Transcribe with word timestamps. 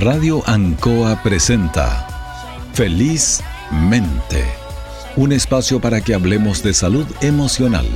Radio 0.00 0.42
Ancoa 0.46 1.22
presenta 1.22 2.06
Feliz 2.72 3.42
Mente, 3.70 4.42
un 5.14 5.30
espacio 5.30 5.78
para 5.78 6.00
que 6.00 6.14
hablemos 6.14 6.62
de 6.62 6.72
salud 6.72 7.06
emocional. 7.20 7.86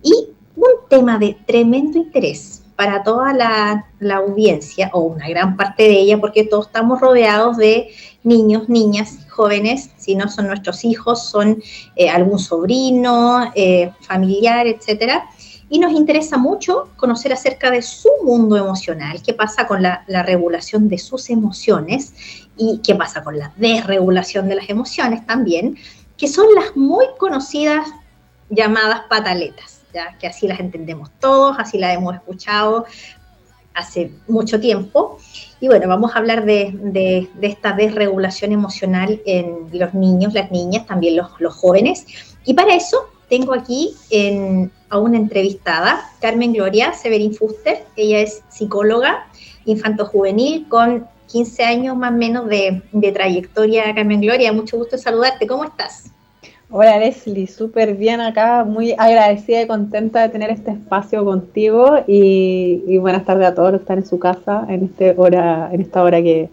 Y 0.00 0.28
un 0.54 0.88
tema 0.88 1.18
de 1.18 1.36
tremendo 1.44 1.98
interés 1.98 2.61
para 2.76 3.02
toda 3.02 3.32
la, 3.32 4.14
audiencia, 4.16 4.90
o 4.92 5.00
una 5.00 5.28
gran 5.28 5.56
parte 5.56 5.84
de 5.84 5.98
ella, 6.00 6.20
porque 6.20 6.44
todos 6.44 6.66
estamos 6.66 7.00
rodeados 7.00 7.56
de 7.56 7.88
niños, 8.24 8.68
niñas, 8.68 9.18
jóvenes, 9.28 9.90
si 9.96 10.14
no 10.14 10.28
son 10.28 10.46
nuestros 10.46 10.84
hijos, 10.84 11.24
son 11.28 11.62
eh, 11.96 12.08
algún 12.08 12.38
sobrino, 12.38 13.50
eh, 13.54 13.90
familiar, 14.00 14.66
etcétera. 14.66 15.24
Y 15.68 15.78
nos 15.78 15.92
interesa 15.92 16.36
mucho 16.36 16.90
conocer 16.96 17.32
acerca 17.32 17.70
de 17.70 17.80
su 17.80 18.08
mundo 18.24 18.56
emocional, 18.56 19.22
qué 19.22 19.32
pasa 19.32 19.66
con 19.66 19.82
la, 19.82 20.04
la 20.06 20.22
regulación 20.22 20.88
de 20.88 20.98
sus 20.98 21.30
emociones 21.30 22.12
y 22.56 22.80
qué 22.84 22.94
pasa 22.94 23.24
con 23.24 23.38
la 23.38 23.52
desregulación 23.56 24.48
de 24.48 24.56
las 24.56 24.68
emociones 24.68 25.24
también, 25.26 25.78
que 26.18 26.28
son 26.28 26.46
las 26.54 26.76
muy 26.76 27.06
conocidas 27.18 27.88
llamadas 28.50 29.02
pataletas, 29.08 29.71
ya 29.92 30.16
que 30.18 30.26
así 30.26 30.46
las 30.46 30.60
entendemos 30.60 31.10
todos, 31.20 31.56
así 31.58 31.78
las 31.78 31.94
hemos 31.94 32.14
escuchado 32.14 32.86
hace 33.74 34.10
mucho 34.28 34.60
tiempo. 34.60 35.18
Y 35.60 35.68
bueno, 35.68 35.88
vamos 35.88 36.14
a 36.14 36.18
hablar 36.18 36.44
de, 36.44 37.28
esta 37.40 37.72
desregulación 37.72 38.52
emocional 38.52 39.20
en 39.24 39.68
los 39.72 39.94
niños, 39.94 40.34
las 40.34 40.50
niñas, 40.50 40.86
también 40.86 41.16
los, 41.16 41.54
jóvenes. 41.54 42.06
Y 42.44 42.54
para 42.54 42.74
eso 42.74 43.08
tengo 43.28 43.54
aquí 43.54 43.94
en- 44.10 44.70
a 44.90 44.98
una 44.98 45.16
entrevistada, 45.16 46.10
Carmen 46.20 46.52
Gloria 46.52 46.92
Severin 46.92 47.34
Fuster. 47.34 47.84
Ella 47.96 48.20
es 48.20 48.42
psicóloga 48.50 49.26
infanto-juvenil 49.64 50.68
con 50.68 51.06
15 51.28 51.64
años 51.64 51.96
más 51.96 52.10
o 52.12 52.16
menos 52.16 52.46
de, 52.48 52.82
de 52.92 53.12
trayectoria. 53.12 53.94
Carmen 53.94 54.20
Gloria, 54.20 54.52
mucho 54.52 54.76
gusto 54.76 54.98
saludarte. 54.98 55.46
¿Cómo 55.46 55.64
estás? 55.64 56.12
Hola 56.74 56.98
Leslie, 56.98 57.46
súper 57.48 57.96
bien 57.96 58.22
acá, 58.22 58.64
muy 58.64 58.94
agradecida 58.96 59.60
y 59.60 59.66
contenta 59.66 60.22
de 60.22 60.30
tener 60.30 60.48
este 60.48 60.70
espacio 60.70 61.22
contigo 61.22 61.98
y, 62.06 62.82
y 62.86 62.96
buenas 62.96 63.26
tardes 63.26 63.48
a 63.48 63.54
todos 63.54 63.72
los 63.72 63.80
que 63.80 63.82
están 63.82 63.98
en 63.98 64.06
su 64.06 64.18
casa 64.18 64.64
en, 64.70 64.84
este 64.84 65.12
hora, 65.18 65.68
en 65.70 65.82
esta 65.82 66.02
hora 66.02 66.22
que 66.22 66.48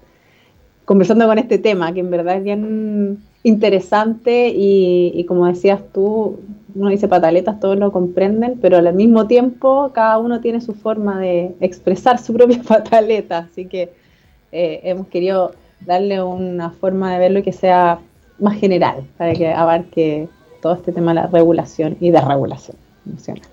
conversando 0.83 1.25
con 1.25 1.39
este 1.39 1.57
tema 1.57 1.93
que 1.93 2.01
en 2.01 2.11
verdad 2.11 2.35
es 2.35 2.43
bien 2.43 3.23
interesante 3.43 4.49
y, 4.49 5.13
y 5.15 5.23
como 5.23 5.47
decías 5.47 5.79
tú, 5.93 6.41
uno 6.75 6.89
dice 6.89 7.07
pataletas, 7.07 7.61
todos 7.61 7.77
lo 7.77 7.93
comprenden, 7.93 8.59
pero 8.61 8.75
al 8.75 8.93
mismo 8.93 9.25
tiempo 9.25 9.91
cada 9.93 10.17
uno 10.17 10.41
tiene 10.41 10.59
su 10.59 10.73
forma 10.73 11.17
de 11.21 11.55
expresar 11.61 12.19
su 12.19 12.33
propia 12.33 12.61
pataleta, 12.67 13.37
así 13.37 13.67
que 13.67 13.93
eh, 14.51 14.81
hemos 14.83 15.07
querido 15.07 15.53
darle 15.85 16.21
una 16.21 16.71
forma 16.71 17.13
de 17.13 17.19
verlo 17.19 17.41
que 17.41 17.53
sea 17.53 18.01
más 18.39 18.59
general, 18.59 19.07
para 19.17 19.33
que 19.33 19.51
abarque 19.51 20.29
todo 20.61 20.73
este 20.73 20.91
tema 20.91 21.11
de 21.11 21.21
la 21.21 21.27
regulación 21.27 21.97
y 21.99 22.11
desregulación 22.11 22.77
emocional. 23.05 23.43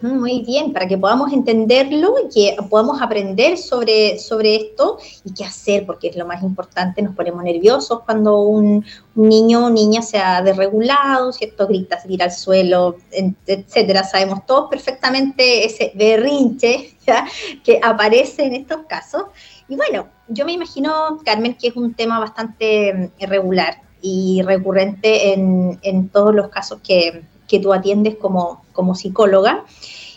Muy 0.00 0.42
bien, 0.42 0.72
para 0.72 0.86
que 0.86 0.96
podamos 0.96 1.32
entenderlo 1.32 2.14
y 2.24 2.32
que 2.32 2.56
podamos 2.70 3.02
aprender 3.02 3.58
sobre, 3.58 4.16
sobre 4.18 4.54
esto 4.54 4.98
y 5.24 5.34
qué 5.34 5.44
hacer, 5.44 5.84
porque 5.84 6.08
es 6.08 6.16
lo 6.16 6.24
más 6.24 6.42
importante, 6.42 7.02
nos 7.02 7.16
ponemos 7.16 7.42
nerviosos 7.42 8.00
cuando 8.04 8.38
un, 8.42 8.84
niño 9.16 9.66
o 9.66 9.70
niña 9.70 10.02
se 10.02 10.18
ha 10.18 10.40
desregulado, 10.40 11.32
¿cierto? 11.32 11.66
Grita, 11.66 11.98
se 12.00 12.06
tira 12.06 12.26
al 12.26 12.32
suelo, 12.32 12.96
etcétera. 13.10 14.04
Sabemos 14.04 14.46
todos 14.46 14.70
perfectamente 14.70 15.64
ese 15.64 15.90
berrinche 15.94 16.94
que 17.64 17.80
aparece 17.82 18.44
en 18.44 18.54
estos 18.54 18.82
casos. 18.86 19.24
Y 19.68 19.74
bueno, 19.74 20.08
yo 20.28 20.44
me 20.44 20.52
imagino, 20.52 21.18
Carmen, 21.24 21.54
que 21.54 21.68
es 21.68 21.76
un 21.76 21.94
tema 21.94 22.20
bastante 22.20 22.94
mm, 22.94 23.22
irregular 23.22 23.85
y 24.08 24.42
recurrente 24.42 25.32
en, 25.32 25.78
en 25.82 26.08
todos 26.08 26.32
los 26.32 26.48
casos 26.48 26.78
que, 26.86 27.22
que 27.48 27.58
tú 27.58 27.72
atiendes 27.72 28.14
como, 28.16 28.62
como 28.72 28.94
psicóloga. 28.94 29.64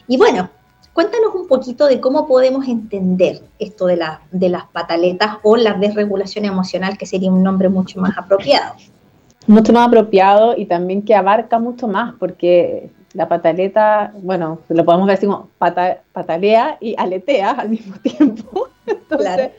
Y 0.08 0.18
bueno, 0.18 0.50
cuéntanos 0.94 1.34
un 1.34 1.48
poquito 1.48 1.88
de 1.88 2.00
cómo 2.00 2.28
podemos 2.28 2.68
entender 2.68 3.42
esto 3.58 3.88
de, 3.88 3.96
la, 3.96 4.22
de 4.32 4.50
las 4.50 4.66
pataletas 4.68 5.38
o 5.42 5.56
la 5.58 5.74
desregulación 5.74 6.46
emocional, 6.46 6.98
que 7.00 7.08
sería 7.08 7.32
un 7.32 7.42
nombre 7.42 7.68
mucho 7.70 8.00
más 8.00 8.16
apropiado. 8.16 8.76
Mucho 9.48 9.74
más 9.74 9.88
apropiado 9.88 10.56
y 10.56 10.66
también 10.66 11.02
que 11.02 11.16
abarca 11.16 11.58
mucho 11.58 11.88
más, 11.88 12.14
porque 12.20 12.92
la 13.14 13.28
pataleta, 13.28 14.14
bueno, 14.22 14.60
lo 14.70 14.86
podemos 14.86 15.08
ver 15.08 15.18
así 15.18 15.26
como 15.26 15.50
pata- 15.58 16.04
patalea 16.14 16.78
y 16.80 16.94
aletea 16.96 17.52
al 17.52 17.70
mismo 17.70 17.96
tiempo. 18.04 18.68
Entonces, 18.86 19.36
Claro. 19.36 19.52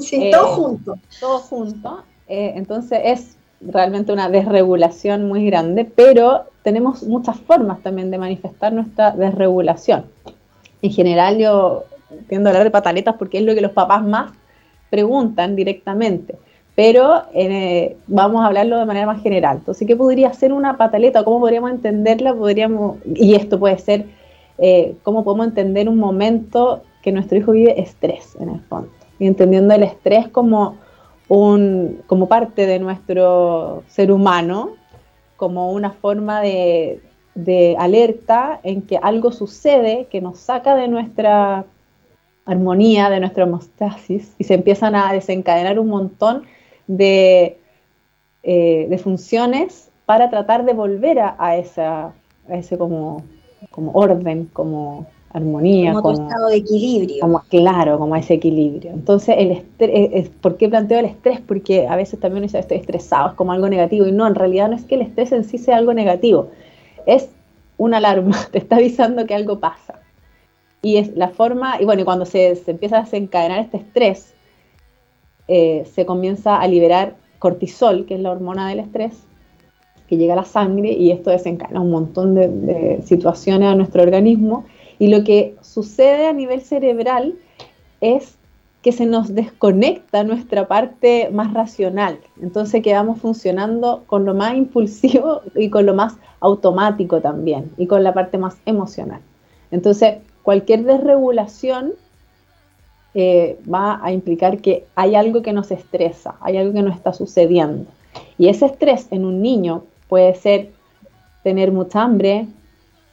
Sí, 0.00 0.16
Eh, 0.24 0.30
todo 0.32 0.46
junto. 0.48 0.94
todo 1.20 1.38
junto. 1.38 2.02
eh, 2.26 2.52
entonces 2.56 3.00
es 3.04 3.36
realmente 3.60 4.12
una 4.12 4.28
desregulación 4.28 5.26
muy 5.26 5.46
grande, 5.46 5.84
pero 5.84 6.44
tenemos 6.62 7.02
muchas 7.02 7.38
formas 7.40 7.82
también 7.82 8.10
de 8.10 8.18
manifestar 8.18 8.72
nuestra 8.72 9.10
desregulación. 9.12 10.04
En 10.82 10.90
general 10.90 11.38
yo 11.38 11.84
tiendo 12.28 12.48
a 12.48 12.50
hablar 12.50 12.64
de 12.64 12.70
pataletas 12.70 13.16
porque 13.16 13.38
es 13.38 13.44
lo 13.44 13.54
que 13.54 13.60
los 13.60 13.72
papás 13.72 14.04
más 14.04 14.32
preguntan 14.90 15.56
directamente, 15.56 16.36
pero 16.74 17.24
eh, 17.34 17.96
vamos 18.06 18.42
a 18.42 18.46
hablarlo 18.46 18.78
de 18.78 18.86
manera 18.86 19.06
más 19.06 19.22
general. 19.22 19.58
Entonces, 19.58 19.86
¿qué 19.86 19.96
podría 19.96 20.32
ser 20.32 20.52
una 20.52 20.76
pataleta? 20.76 21.24
¿Cómo 21.24 21.40
podríamos 21.40 21.70
entenderla? 21.70 22.34
Podríamos, 22.34 22.98
y 23.04 23.34
esto 23.34 23.58
puede 23.58 23.78
ser, 23.78 24.06
eh, 24.58 24.94
¿cómo 25.02 25.24
podemos 25.24 25.48
entender 25.48 25.88
un 25.88 25.98
momento 25.98 26.82
que 27.02 27.12
nuestro 27.12 27.38
hijo 27.38 27.52
vive 27.52 27.80
estrés 27.80 28.36
en 28.40 28.50
el 28.50 28.60
fondo? 28.60 28.90
Y 29.18 29.26
entendiendo 29.26 29.74
el 29.74 29.82
estrés 29.82 30.28
como 30.28 30.76
un, 31.28 32.02
como 32.06 32.28
parte 32.28 32.66
de 32.66 32.78
nuestro 32.78 33.84
ser 33.88 34.10
humano, 34.10 34.76
como 35.36 35.72
una 35.72 35.90
forma 35.90 36.40
de, 36.40 37.00
de 37.34 37.76
alerta 37.78 38.60
en 38.62 38.82
que 38.82 38.98
algo 39.00 39.30
sucede 39.30 40.08
que 40.10 40.20
nos 40.20 40.38
saca 40.38 40.74
de 40.74 40.88
nuestra 40.88 41.64
armonía, 42.44 43.10
de 43.10 43.20
nuestra 43.20 43.44
homeostasis, 43.44 44.34
y 44.38 44.44
se 44.44 44.54
empiezan 44.54 44.94
a 44.94 45.12
desencadenar 45.12 45.78
un 45.78 45.88
montón 45.88 46.44
de, 46.86 47.58
eh, 48.42 48.86
de 48.88 48.98
funciones 48.98 49.90
para 50.06 50.30
tratar 50.30 50.64
de 50.64 50.72
volver 50.72 51.20
a, 51.20 51.36
a 51.38 51.56
esa, 51.56 52.14
a 52.48 52.56
ese 52.56 52.78
como, 52.78 53.22
como 53.70 53.92
orden, 53.92 54.46
como 54.46 55.06
armonía, 55.32 55.92
Como 55.92 56.02
como, 56.02 56.28
estado 56.28 56.48
de 56.48 56.56
equilibrio. 56.56 57.20
como 57.20 57.40
claro, 57.48 57.98
como 57.98 58.16
ese 58.16 58.34
equilibrio. 58.34 58.92
Entonces, 58.92 59.36
el 59.38 59.50
estrés, 59.52 60.10
es, 60.12 60.28
¿por 60.30 60.56
qué 60.56 60.68
planteo 60.68 61.00
el 61.00 61.06
estrés? 61.06 61.40
Porque 61.40 61.86
a 61.86 61.96
veces 61.96 62.18
también 62.18 62.38
uno 62.38 62.46
dice, 62.46 62.58
estoy 62.58 62.78
estresado, 62.78 63.30
es 63.30 63.34
como 63.34 63.52
algo 63.52 63.68
negativo, 63.68 64.06
y 64.06 64.12
no, 64.12 64.26
en 64.26 64.34
realidad 64.34 64.68
no 64.68 64.76
es 64.76 64.84
que 64.84 64.94
el 64.94 65.02
estrés 65.02 65.32
en 65.32 65.44
sí 65.44 65.58
sea 65.58 65.76
algo 65.76 65.92
negativo, 65.92 66.48
es 67.06 67.28
una 67.76 67.98
alarma, 67.98 68.36
te 68.50 68.58
está 68.58 68.76
avisando 68.76 69.26
que 69.26 69.34
algo 69.34 69.60
pasa. 69.60 70.00
Y 70.80 70.96
es 70.96 71.14
la 71.16 71.28
forma, 71.28 71.80
y 71.80 71.84
bueno, 71.84 72.02
y 72.02 72.04
cuando 72.04 72.24
se, 72.24 72.56
se 72.56 72.70
empieza 72.70 72.98
a 72.98 73.02
desencadenar 73.02 73.60
este 73.60 73.78
estrés, 73.78 74.34
eh, 75.48 75.84
se 75.92 76.06
comienza 76.06 76.60
a 76.60 76.66
liberar 76.68 77.16
cortisol, 77.38 78.06
que 78.06 78.14
es 78.14 78.20
la 78.20 78.30
hormona 78.30 78.68
del 78.68 78.80
estrés, 78.80 79.24
que 80.06 80.16
llega 80.16 80.32
a 80.32 80.36
la 80.36 80.44
sangre 80.44 80.92
y 80.92 81.10
esto 81.10 81.30
desencadena 81.30 81.80
un 81.80 81.90
montón 81.90 82.34
de, 82.34 82.48
de 82.48 83.02
situaciones 83.02 83.68
a 83.68 83.74
nuestro 83.74 84.02
organismo. 84.02 84.64
Y 84.98 85.08
lo 85.08 85.24
que 85.24 85.56
sucede 85.62 86.26
a 86.26 86.32
nivel 86.32 86.60
cerebral 86.60 87.34
es 88.00 88.36
que 88.82 88.92
se 88.92 89.06
nos 89.06 89.34
desconecta 89.34 90.24
nuestra 90.24 90.68
parte 90.68 91.30
más 91.32 91.52
racional. 91.52 92.20
Entonces 92.40 92.82
quedamos 92.82 93.20
funcionando 93.20 94.04
con 94.06 94.24
lo 94.24 94.34
más 94.34 94.54
impulsivo 94.54 95.42
y 95.54 95.68
con 95.70 95.86
lo 95.86 95.94
más 95.94 96.16
automático 96.40 97.20
también, 97.20 97.72
y 97.76 97.86
con 97.86 98.04
la 98.04 98.14
parte 98.14 98.38
más 98.38 98.56
emocional. 98.64 99.20
Entonces, 99.70 100.18
cualquier 100.42 100.84
desregulación 100.84 101.92
eh, 103.14 103.58
va 103.72 104.00
a 104.02 104.12
implicar 104.12 104.60
que 104.60 104.84
hay 104.94 105.16
algo 105.16 105.42
que 105.42 105.52
nos 105.52 105.70
estresa, 105.70 106.36
hay 106.40 106.56
algo 106.56 106.72
que 106.72 106.82
nos 106.82 106.94
está 106.94 107.12
sucediendo. 107.12 107.86
Y 108.38 108.48
ese 108.48 108.66
estrés 108.66 109.08
en 109.10 109.24
un 109.24 109.42
niño 109.42 109.82
puede 110.08 110.34
ser 110.34 110.70
tener 111.42 111.72
mucha 111.72 112.02
hambre, 112.02 112.46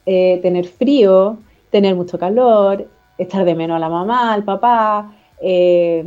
eh, 0.06 0.38
tener 0.42 0.66
frío, 0.66 1.38
tener 1.76 1.94
mucho 1.94 2.18
calor, 2.18 2.88
echar 3.18 3.44
de 3.44 3.54
menos 3.54 3.76
a 3.76 3.78
la 3.78 3.90
mamá, 3.90 4.32
al 4.32 4.44
papá, 4.44 5.12
eh, 5.42 6.02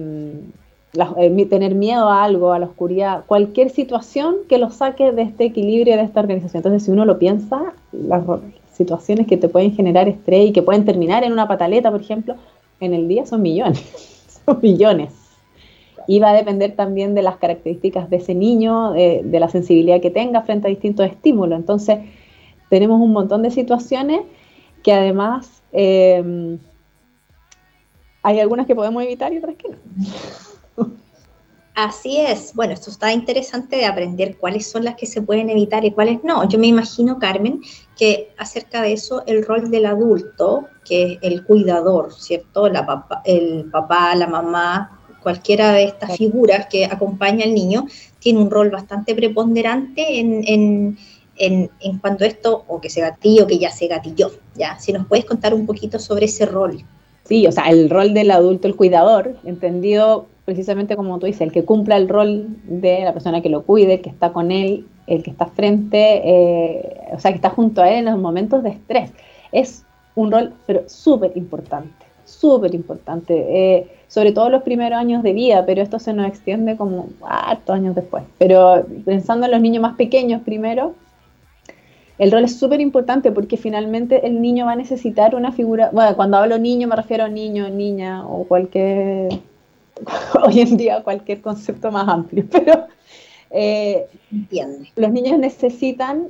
eh, 1.17 1.45
tener 1.45 1.75
miedo 1.75 2.09
a 2.09 2.23
algo, 2.23 2.53
a 2.53 2.57
la 2.57 2.65
oscuridad, 2.65 3.23
cualquier 3.27 3.69
situación 3.69 4.37
que 4.49 4.57
lo 4.57 4.71
saque 4.71 5.11
de 5.11 5.21
este 5.21 5.45
equilibrio 5.45 5.95
de 5.95 6.01
esta 6.01 6.21
organización. 6.21 6.61
Entonces, 6.61 6.85
si 6.85 6.89
uno 6.89 7.05
lo 7.05 7.19
piensa, 7.19 7.73
las 7.91 8.23
situaciones 8.73 9.27
que 9.27 9.37
te 9.37 9.47
pueden 9.47 9.75
generar 9.75 10.07
estrés 10.07 10.47
y 10.47 10.53
que 10.53 10.63
pueden 10.63 10.85
terminar 10.85 11.23
en 11.23 11.33
una 11.33 11.47
pataleta, 11.47 11.91
por 11.91 12.01
ejemplo, 12.01 12.33
en 12.79 12.95
el 12.95 13.07
día 13.07 13.27
son 13.27 13.43
millones, 13.43 13.83
son 14.45 14.57
millones. 14.63 15.13
Y 16.07 16.19
va 16.19 16.31
a 16.31 16.33
depender 16.33 16.75
también 16.75 17.13
de 17.13 17.21
las 17.21 17.37
características 17.37 18.09
de 18.09 18.15
ese 18.15 18.33
niño, 18.33 18.93
de, 18.93 19.39
la 19.39 19.49
sensibilidad 19.49 20.01
que 20.01 20.09
tenga 20.09 20.41
frente 20.41 20.65
a 20.65 20.71
distintos 20.71 21.05
estímulos. 21.05 21.59
Entonces, 21.59 21.99
tenemos 22.71 22.99
un 22.99 23.13
montón 23.13 23.43
de 23.43 23.51
situaciones 23.51 24.21
que 24.81 24.93
además 24.93 25.58
eh, 25.71 26.57
hay 28.21 28.39
algunas 28.39 28.67
que 28.67 28.75
podemos 28.75 29.03
evitar 29.03 29.33
y 29.33 29.37
otras 29.37 29.55
que 29.55 29.69
no. 29.69 29.77
Así 31.75 32.17
es. 32.19 32.53
Bueno, 32.55 32.73
esto 32.73 32.89
está 32.89 33.13
interesante 33.13 33.77
de 33.77 33.85
aprender 33.85 34.35
cuáles 34.37 34.69
son 34.69 34.83
las 34.83 34.95
que 34.95 35.05
se 35.05 35.21
pueden 35.21 35.49
evitar 35.49 35.85
y 35.85 35.91
cuáles 35.91 36.21
no. 36.25 36.47
Yo 36.49 36.59
me 36.59 36.67
imagino, 36.67 37.19
Carmen, 37.19 37.61
que 37.97 38.33
acerca 38.37 38.81
de 38.81 38.91
eso 38.91 39.23
el 39.27 39.45
rol 39.45 39.71
del 39.71 39.85
adulto, 39.85 40.67
que 40.83 41.13
es 41.13 41.19
el 41.21 41.45
cuidador, 41.45 42.13
¿cierto? 42.13 42.67
La 42.67 42.85
papá, 42.85 43.21
el 43.23 43.69
papá, 43.71 44.13
la 44.15 44.27
mamá, 44.27 44.99
cualquiera 45.23 45.71
de 45.71 45.85
estas 45.85 46.17
figuras 46.17 46.67
que 46.69 46.83
acompaña 46.83 47.45
al 47.45 47.53
niño, 47.53 47.85
tiene 48.19 48.41
un 48.41 48.51
rol 48.51 48.71
bastante 48.71 49.15
preponderante 49.15 50.19
en, 50.19 50.43
en, 50.45 50.97
en, 51.39 51.69
en 51.79 51.97
cuanto 51.97 52.23
a 52.23 52.27
esto, 52.27 52.63
o 52.67 52.79
que 52.79 52.89
se 52.89 53.01
gatilló, 53.01 53.47
que 53.47 53.57
ya 53.57 53.71
se 53.71 53.87
gatilló. 53.87 54.31
¿ya? 54.55 54.77
Si 54.79 54.93
nos 54.93 55.07
puedes 55.07 55.25
contar 55.25 55.53
un 55.53 55.65
poquito 55.65 55.97
sobre 55.97 56.25
ese 56.25 56.45
rol. 56.45 56.83
Sí, 57.23 57.47
o 57.47 57.51
sea, 57.51 57.65
el 57.65 57.89
rol 57.89 58.13
del 58.13 58.31
adulto, 58.31 58.67
el 58.67 58.75
cuidador, 58.75 59.35
entendido 59.43 60.27
precisamente 60.49 60.95
como 60.95 61.19
tú 61.19 61.27
dices, 61.27 61.41
el 61.41 61.51
que 61.51 61.63
cumpla 61.63 61.95
el 61.95 62.09
rol 62.09 62.47
de 62.63 63.01
la 63.03 63.13
persona 63.13 63.39
que 63.39 63.49
lo 63.49 63.61
cuide, 63.61 63.93
el 63.95 64.01
que 64.01 64.09
está 64.09 64.33
con 64.33 64.51
él, 64.51 64.87
el 65.05 65.21
que 65.21 65.29
está 65.29 65.45
frente, 65.45 66.21
eh, 66.23 67.01
o 67.13 67.19
sea, 67.19 67.29
que 67.29 67.35
está 67.35 67.51
junto 67.51 67.83
a 67.83 67.89
él 67.91 67.99
en 67.99 68.05
los 68.05 68.17
momentos 68.17 68.63
de 68.63 68.69
estrés. 68.69 69.11
Es 69.51 69.85
un 70.15 70.31
rol, 70.31 70.53
pero 70.65 70.81
súper 70.87 71.33
importante, 71.35 72.03
súper 72.25 72.73
importante, 72.73 73.45
eh, 73.47 73.87
sobre 74.07 74.31
todo 74.31 74.49
los 74.49 74.63
primeros 74.63 74.97
años 74.97 75.21
de 75.21 75.33
vida, 75.33 75.67
pero 75.67 75.83
esto 75.83 75.99
se 75.99 76.13
nos 76.13 76.27
extiende 76.27 76.75
como 76.75 77.09
hartos 77.21 77.75
años 77.75 77.93
después. 77.93 78.23
Pero 78.39 78.87
pensando 79.05 79.45
en 79.45 79.51
los 79.51 79.61
niños 79.61 79.83
más 79.83 79.97
pequeños 79.97 80.41
primero, 80.41 80.95
el 82.19 82.31
rol 82.31 82.43
es 82.43 82.59
súper 82.59 82.81
importante 82.81 83.31
porque 83.31 83.57
finalmente 83.57 84.27
el 84.27 84.41
niño 84.41 84.65
va 84.65 84.73
a 84.73 84.75
necesitar 84.75 85.33
una 85.33 85.51
figura, 85.51 85.89
bueno, 85.91 86.15
cuando 86.15 86.37
hablo 86.37 86.59
niño 86.59 86.87
me 86.87 86.95
refiero 86.95 87.23
a 87.23 87.29
niño, 87.29 87.69
niña 87.69 88.27
o 88.27 88.43
cualquier 88.43 89.29
hoy 90.43 90.59
en 90.59 90.77
día 90.77 91.01
cualquier 91.03 91.41
concepto 91.41 91.91
más 91.91 92.07
amplio, 92.07 92.45
pero 92.51 92.87
eh, 93.51 94.07
los 94.95 95.11
niños 95.11 95.39
necesitan, 95.39 96.27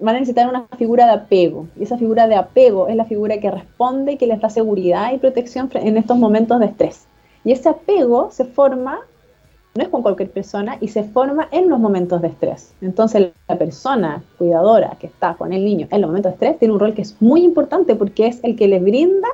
van 0.00 0.16
a 0.16 0.20
necesitar 0.20 0.48
una 0.48 0.66
figura 0.78 1.06
de 1.06 1.12
apego, 1.12 1.68
y 1.78 1.82
esa 1.82 1.98
figura 1.98 2.26
de 2.28 2.36
apego 2.36 2.88
es 2.88 2.96
la 2.96 3.04
figura 3.04 3.38
que 3.38 3.50
responde 3.50 4.12
y 4.12 4.16
que 4.16 4.26
les 4.26 4.40
da 4.40 4.48
seguridad 4.48 5.12
y 5.12 5.18
protección 5.18 5.70
en 5.74 5.96
estos 5.96 6.16
momentos 6.16 6.58
de 6.60 6.66
estrés. 6.66 7.06
Y 7.44 7.52
ese 7.52 7.68
apego 7.68 8.30
se 8.30 8.44
forma, 8.44 9.00
no 9.74 9.82
es 9.82 9.88
con 9.88 10.02
cualquier 10.02 10.30
persona, 10.30 10.76
y 10.80 10.88
se 10.88 11.04
forma 11.04 11.48
en 11.50 11.68
los 11.68 11.78
momentos 11.78 12.20
de 12.20 12.28
estrés. 12.28 12.74
Entonces 12.80 13.32
la 13.48 13.56
persona 13.56 14.22
cuidadora 14.38 14.96
que 15.00 15.06
está 15.06 15.34
con 15.34 15.52
el 15.52 15.64
niño 15.64 15.88
en 15.90 16.00
los 16.00 16.08
momentos 16.08 16.30
de 16.30 16.34
estrés 16.34 16.58
tiene 16.58 16.74
un 16.74 16.80
rol 16.80 16.94
que 16.94 17.02
es 17.02 17.16
muy 17.20 17.42
importante 17.42 17.94
porque 17.94 18.26
es 18.26 18.40
el 18.42 18.56
que 18.56 18.68
le 18.68 18.80
brinda 18.80 19.28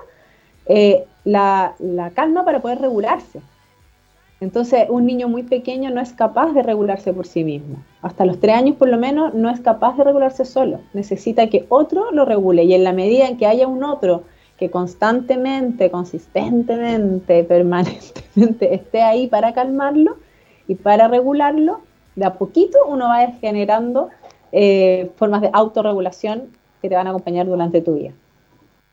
eh, 0.66 1.06
la 1.24 1.74
calma 2.14 2.44
para 2.44 2.60
poder 2.60 2.80
regularse. 2.80 3.40
Entonces, 4.40 4.86
un 4.88 5.04
niño 5.04 5.28
muy 5.28 5.42
pequeño 5.42 5.90
no 5.90 6.00
es 6.00 6.12
capaz 6.12 6.52
de 6.52 6.62
regularse 6.62 7.12
por 7.12 7.26
sí 7.26 7.42
mismo. 7.42 7.78
Hasta 8.02 8.24
los 8.24 8.38
tres 8.38 8.54
años, 8.54 8.76
por 8.76 8.88
lo 8.88 8.96
menos, 8.96 9.34
no 9.34 9.50
es 9.50 9.60
capaz 9.60 9.96
de 9.96 10.04
regularse 10.04 10.44
solo. 10.44 10.80
Necesita 10.92 11.48
que 11.48 11.66
otro 11.68 12.12
lo 12.12 12.24
regule. 12.24 12.62
Y 12.62 12.74
en 12.74 12.84
la 12.84 12.92
medida 12.92 13.26
en 13.26 13.36
que 13.36 13.46
haya 13.46 13.66
un 13.66 13.82
otro 13.82 14.22
que 14.56 14.70
constantemente, 14.70 15.90
consistentemente, 15.90 17.42
permanentemente 17.48 18.74
esté 18.74 19.02
ahí 19.02 19.26
para 19.26 19.52
calmarlo 19.52 20.16
y 20.68 20.76
para 20.76 21.08
regularlo, 21.08 21.80
de 22.14 22.26
a 22.26 22.34
poquito 22.34 22.78
uno 22.86 23.08
va 23.08 23.26
generando 23.40 24.10
eh, 24.52 25.10
formas 25.16 25.40
de 25.40 25.50
autorregulación 25.52 26.50
que 26.80 26.88
te 26.88 26.94
van 26.94 27.06
a 27.06 27.10
acompañar 27.10 27.46
durante 27.46 27.80
tu 27.80 27.94
vida. 27.94 28.12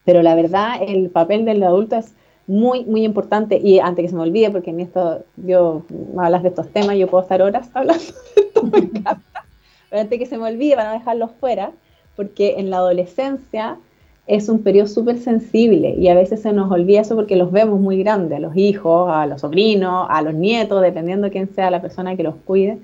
Pero 0.06 0.24
la 0.24 0.36
verdad, 0.36 0.78
el 0.82 1.10
papel 1.10 1.46
del 1.46 1.62
adulto 1.64 1.98
es 1.98 2.16
muy, 2.48 2.86
muy 2.86 3.04
importante. 3.04 3.60
Y 3.62 3.80
antes 3.80 4.04
que 4.04 4.10
se 4.10 4.16
me 4.16 4.22
olvide, 4.22 4.52
porque 4.52 4.70
en 4.70 4.80
esto 4.80 5.24
yo 5.38 5.84
me 5.90 6.26
hablas 6.26 6.44
de 6.44 6.50
estos 6.50 6.70
temas, 6.70 6.96
yo 6.96 7.08
puedo 7.08 7.24
estar 7.24 7.42
horas 7.42 7.70
hablando 7.74 8.04
de 8.04 8.42
esto, 8.42 8.64
me 8.64 8.78
encanta. 8.80 9.46
Pero 9.90 10.02
antes 10.02 10.20
que 10.20 10.26
se 10.26 10.38
me 10.38 10.46
olvide, 10.46 10.76
para 10.76 10.90
no 10.90 11.00
dejarlos 11.00 11.32
fuera, 11.40 11.72
porque 12.16 12.56
en 12.58 12.70
la 12.70 12.78
adolescencia 12.78 13.78
es 14.28 14.50
un 14.50 14.64
periodo 14.64 14.88
súper 14.88 15.20
sensible 15.20 15.96
y 16.00 16.08
a 16.08 16.16
veces 16.16 16.42
se 16.42 16.52
nos 16.52 16.72
olvida 16.72 17.02
eso 17.02 17.16
porque 17.16 17.36
los 17.36 17.52
vemos 17.52 17.80
muy 17.80 17.98
grandes, 17.98 18.38
a 18.38 18.42
los 18.42 18.56
hijos, 18.56 19.10
a 19.12 19.28
los 19.28 19.42
sobrinos, 19.42 20.08
a 20.10 20.22
los 20.22 20.34
nietos, 20.34 20.82
dependiendo 20.82 21.26
de 21.26 21.32
quién 21.32 21.54
sea 21.54 21.70
la 21.70 21.82
persona 21.82 22.16
que 22.16 22.24
los 22.24 22.36
cuide. 22.46 22.80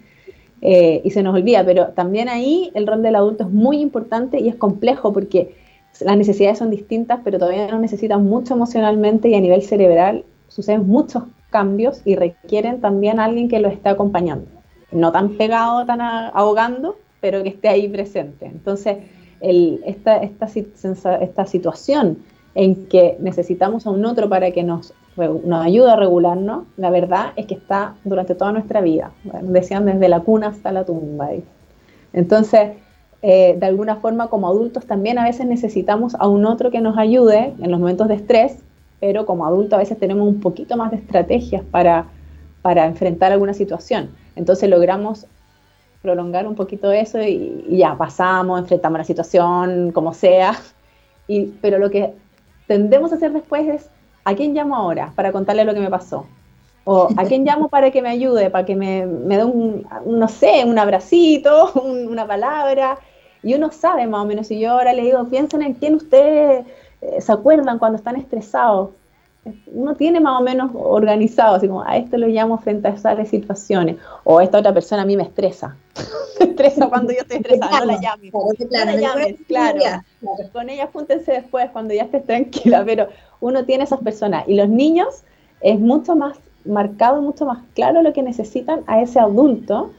Eh, 0.64 1.02
y 1.04 1.10
se 1.10 1.24
nos 1.24 1.34
olvida, 1.34 1.66
pero 1.66 1.88
también 1.88 2.30
ahí 2.30 2.70
el 2.76 2.86
rol 2.86 3.02
del 3.02 3.16
adulto 3.16 3.46
es 3.46 3.50
muy 3.50 3.82
importante 3.82 4.40
y 4.40 4.48
es 4.48 4.56
complejo 4.56 5.12
porque 5.12 5.56
las 6.00 6.16
necesidades 6.16 6.60
son 6.60 6.70
distintas, 6.70 7.20
pero 7.24 7.40
todavía 7.40 7.68
no 7.68 7.80
necesitan 7.80 8.24
mucho 8.24 8.54
emocionalmente 8.54 9.28
y 9.28 9.34
a 9.34 9.42
nivel 9.42 9.64
cerebral 9.64 10.24
suceden 10.48 10.88
muchos 10.88 11.24
cambios 11.50 12.02
y 12.06 12.16
requieren 12.16 12.80
también 12.80 13.20
a 13.20 13.26
alguien 13.26 13.50
que 13.50 13.60
lo 13.60 13.70
esté 13.70 13.90
acompañando. 13.90 14.46
No 14.92 15.12
tan 15.12 15.30
pegado, 15.30 15.86
tan 15.86 16.02
ahogando, 16.02 16.98
pero 17.22 17.42
que 17.42 17.50
esté 17.50 17.68
ahí 17.68 17.88
presente. 17.88 18.46
Entonces, 18.46 18.98
esta, 19.42 20.18
esta, 20.18 20.48
esta, 21.20 21.46
situación 21.46 22.20
en 22.54 22.88
que 22.88 23.18
necesitamos 23.20 23.88
a 23.88 23.90
un 23.90 24.06
otro 24.06 24.30
para 24.30 24.52
que 24.52 24.64
nos, 24.64 24.94
nos 25.18 25.66
ayude 25.66 25.92
a 25.92 25.96
regularnos, 25.96 26.66
la 26.78 26.90
verdad 26.90 27.34
es 27.36 27.48
que 27.48 27.56
está 27.56 27.96
durante 28.04 28.36
toda 28.36 28.52
nuestra 28.52 28.82
vida. 28.82 29.12
decían 29.42 29.86
desde 29.86 30.08
la 30.10 30.20
cuna 30.20 30.48
hasta 30.48 30.72
la 30.72 30.86
tumba. 30.86 31.30
Entonces, 32.14 32.72
eh, 33.24 33.56
de 33.60 33.66
alguna 33.66 33.98
forma 33.98 34.28
como 34.28 34.48
adultos 34.48 34.86
también 34.86 35.20
a 35.20 35.26
veces 35.26 35.46
necesitamos 35.46 36.16
a 36.16 36.28
un 36.28 36.46
otro 36.46 36.72
que 36.72 36.82
nos 36.82 36.98
ayude 36.98 37.54
en 37.60 37.72
los 37.72 37.80
momentos 37.80 38.08
de 38.08 38.16
estrés, 38.16 38.58
pero 39.00 39.26
como 39.26 39.46
adultos 39.46 39.74
a 39.74 39.80
veces 39.80 40.00
tenemos 40.00 40.28
un 40.28 40.40
poquito 40.40 40.78
más 40.78 40.92
de 40.92 40.98
estrategias 40.98 41.64
para, 41.64 42.06
para 42.62 42.86
enfrentar 42.86 43.32
alguna 43.32 43.54
situación. 43.54 44.10
Entonces 44.36 44.70
logramos 44.70 45.28
prolongar 46.02 46.48
un 46.48 46.56
poquito 46.56 46.92
eso 46.92 47.22
y, 47.22 47.66
ya 47.70 47.96
pasamos, 47.96 48.60
enfrentamos 48.60 48.98
la 48.98 49.04
situación 49.04 49.92
como 49.92 50.14
sea, 50.14 50.60
y, 51.28 51.46
pero 51.62 51.78
lo 51.78 51.90
que 51.90 52.14
tendemos 52.68 53.12
a 53.12 53.16
hacer 53.16 53.32
después 53.32 53.68
es, 53.68 53.90
¿a 54.26 54.34
quién 54.36 54.54
llamo 54.54 54.76
ahora 54.76 55.12
para 55.16 55.32
contarle 55.32 55.66
lo 55.66 55.74
que 55.74 55.80
me 55.80 55.90
pasó? 55.90 56.26
O 56.84 57.10
¿a 57.16 57.26
quién 57.26 57.46
llamo 57.46 57.70
para 57.70 57.92
que 57.92 58.02
me 58.02 58.10
ayude, 58.10 58.50
para 58.50 58.66
que 58.66 58.76
me, 58.76 59.06
me 59.06 59.38
dé 59.38 59.44
un, 59.44 59.86
no 60.06 60.28
sé, 60.28 60.64
un 60.66 60.80
abracito, 60.80 61.72
una 61.76 62.26
palabra? 62.26 62.98
Y 63.44 63.54
uno 63.54 63.72
sabe 63.72 64.08
más 64.08 64.24
o 64.24 64.26
menos, 64.26 64.48
si 64.48 64.60
yo 64.60 64.72
ahora 64.72 64.94
le 64.94 65.04
digo, 65.04 65.24
piensen 65.26 65.62
en 65.62 65.74
quién 65.74 65.96
ustedes 65.96 66.66
eh, 67.02 67.22
se 67.22 67.32
acuerdan 67.32 67.80
cuando 67.80 67.98
están 67.98 68.16
estresados. 68.16 68.90
Uno 69.66 69.96
tiene 69.96 70.20
más 70.20 70.40
o 70.40 70.44
menos 70.44 70.70
organizado, 70.76 71.56
así 71.56 71.68
como 71.68 71.84
a 71.84 71.98
esto 71.98 72.18
lo 72.18 72.28
llamo 72.28 72.60
frente 72.60 72.88
a 72.88 72.92
esas 72.92 73.28
situaciones. 73.28 73.98
O 74.24 74.40
esta 74.40 74.60
otra 74.60 74.74
persona 74.74 75.02
a 75.02 75.06
mí 75.06 75.18
me 75.18 75.24
estresa. 75.24 75.76
me 76.40 76.46
estresa 76.46 76.88
cuando 76.90 77.12
yo 77.12 77.20
estoy 77.22 77.38
estresada, 77.42 77.80
no 77.80 77.86
la 77.86 78.00
llames. 78.00 78.32
no 78.34 78.86
la 78.86 78.96
llames, 78.96 79.36
claro. 79.48 79.80
Con 80.54 80.70
ella 80.70 80.90
júntense 80.94 81.32
después 81.32 81.70
cuando 81.72 81.94
ya 81.94 82.04
estés 82.04 82.26
tranquila, 82.26 82.84
pero 82.86 83.08
uno 83.40 83.66
tiene 83.66 83.84
esas 83.84 84.00
personas. 84.02 84.48
Y 84.48 84.56
los 84.56 84.70
niños 84.70 85.24
es 85.62 85.80
mucho 85.80 86.16
más 86.16 86.38
marcado, 86.64 87.22
mucho 87.22 87.46
más 87.46 87.60
claro 87.74 88.04
lo 88.04 88.14
que 88.14 88.22
necesitan 88.22 88.84
a 88.86 89.02
ese 89.02 89.20
adulto 89.20 89.92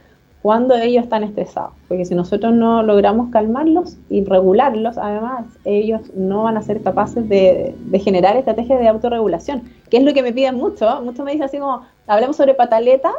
cuando 0.42 0.74
ellos 0.74 1.04
están 1.04 1.22
estresados. 1.22 1.72
Porque 1.86 2.04
si 2.04 2.16
nosotros 2.16 2.52
no 2.52 2.82
logramos 2.82 3.30
calmarlos 3.30 3.96
y 4.10 4.24
regularlos, 4.24 4.98
además, 4.98 5.46
ellos 5.64 6.00
no 6.14 6.42
van 6.42 6.56
a 6.56 6.62
ser 6.62 6.82
capaces 6.82 7.28
de, 7.28 7.74
generar 8.02 8.36
estrategias 8.36 8.80
de 8.80 8.88
autorregulación, 8.88 9.62
que 9.88 9.98
es 9.98 10.02
lo 10.02 10.12
que 10.12 10.22
me 10.22 10.32
piden 10.32 10.56
mucho. 10.56 11.00
Muchos 11.02 11.24
me 11.24 11.32
dicen 11.32 11.44
así 11.44 11.58
como, 11.58 11.86
hablamos 12.08 12.36
sobre 12.36 12.54
pataleta, 12.54 13.12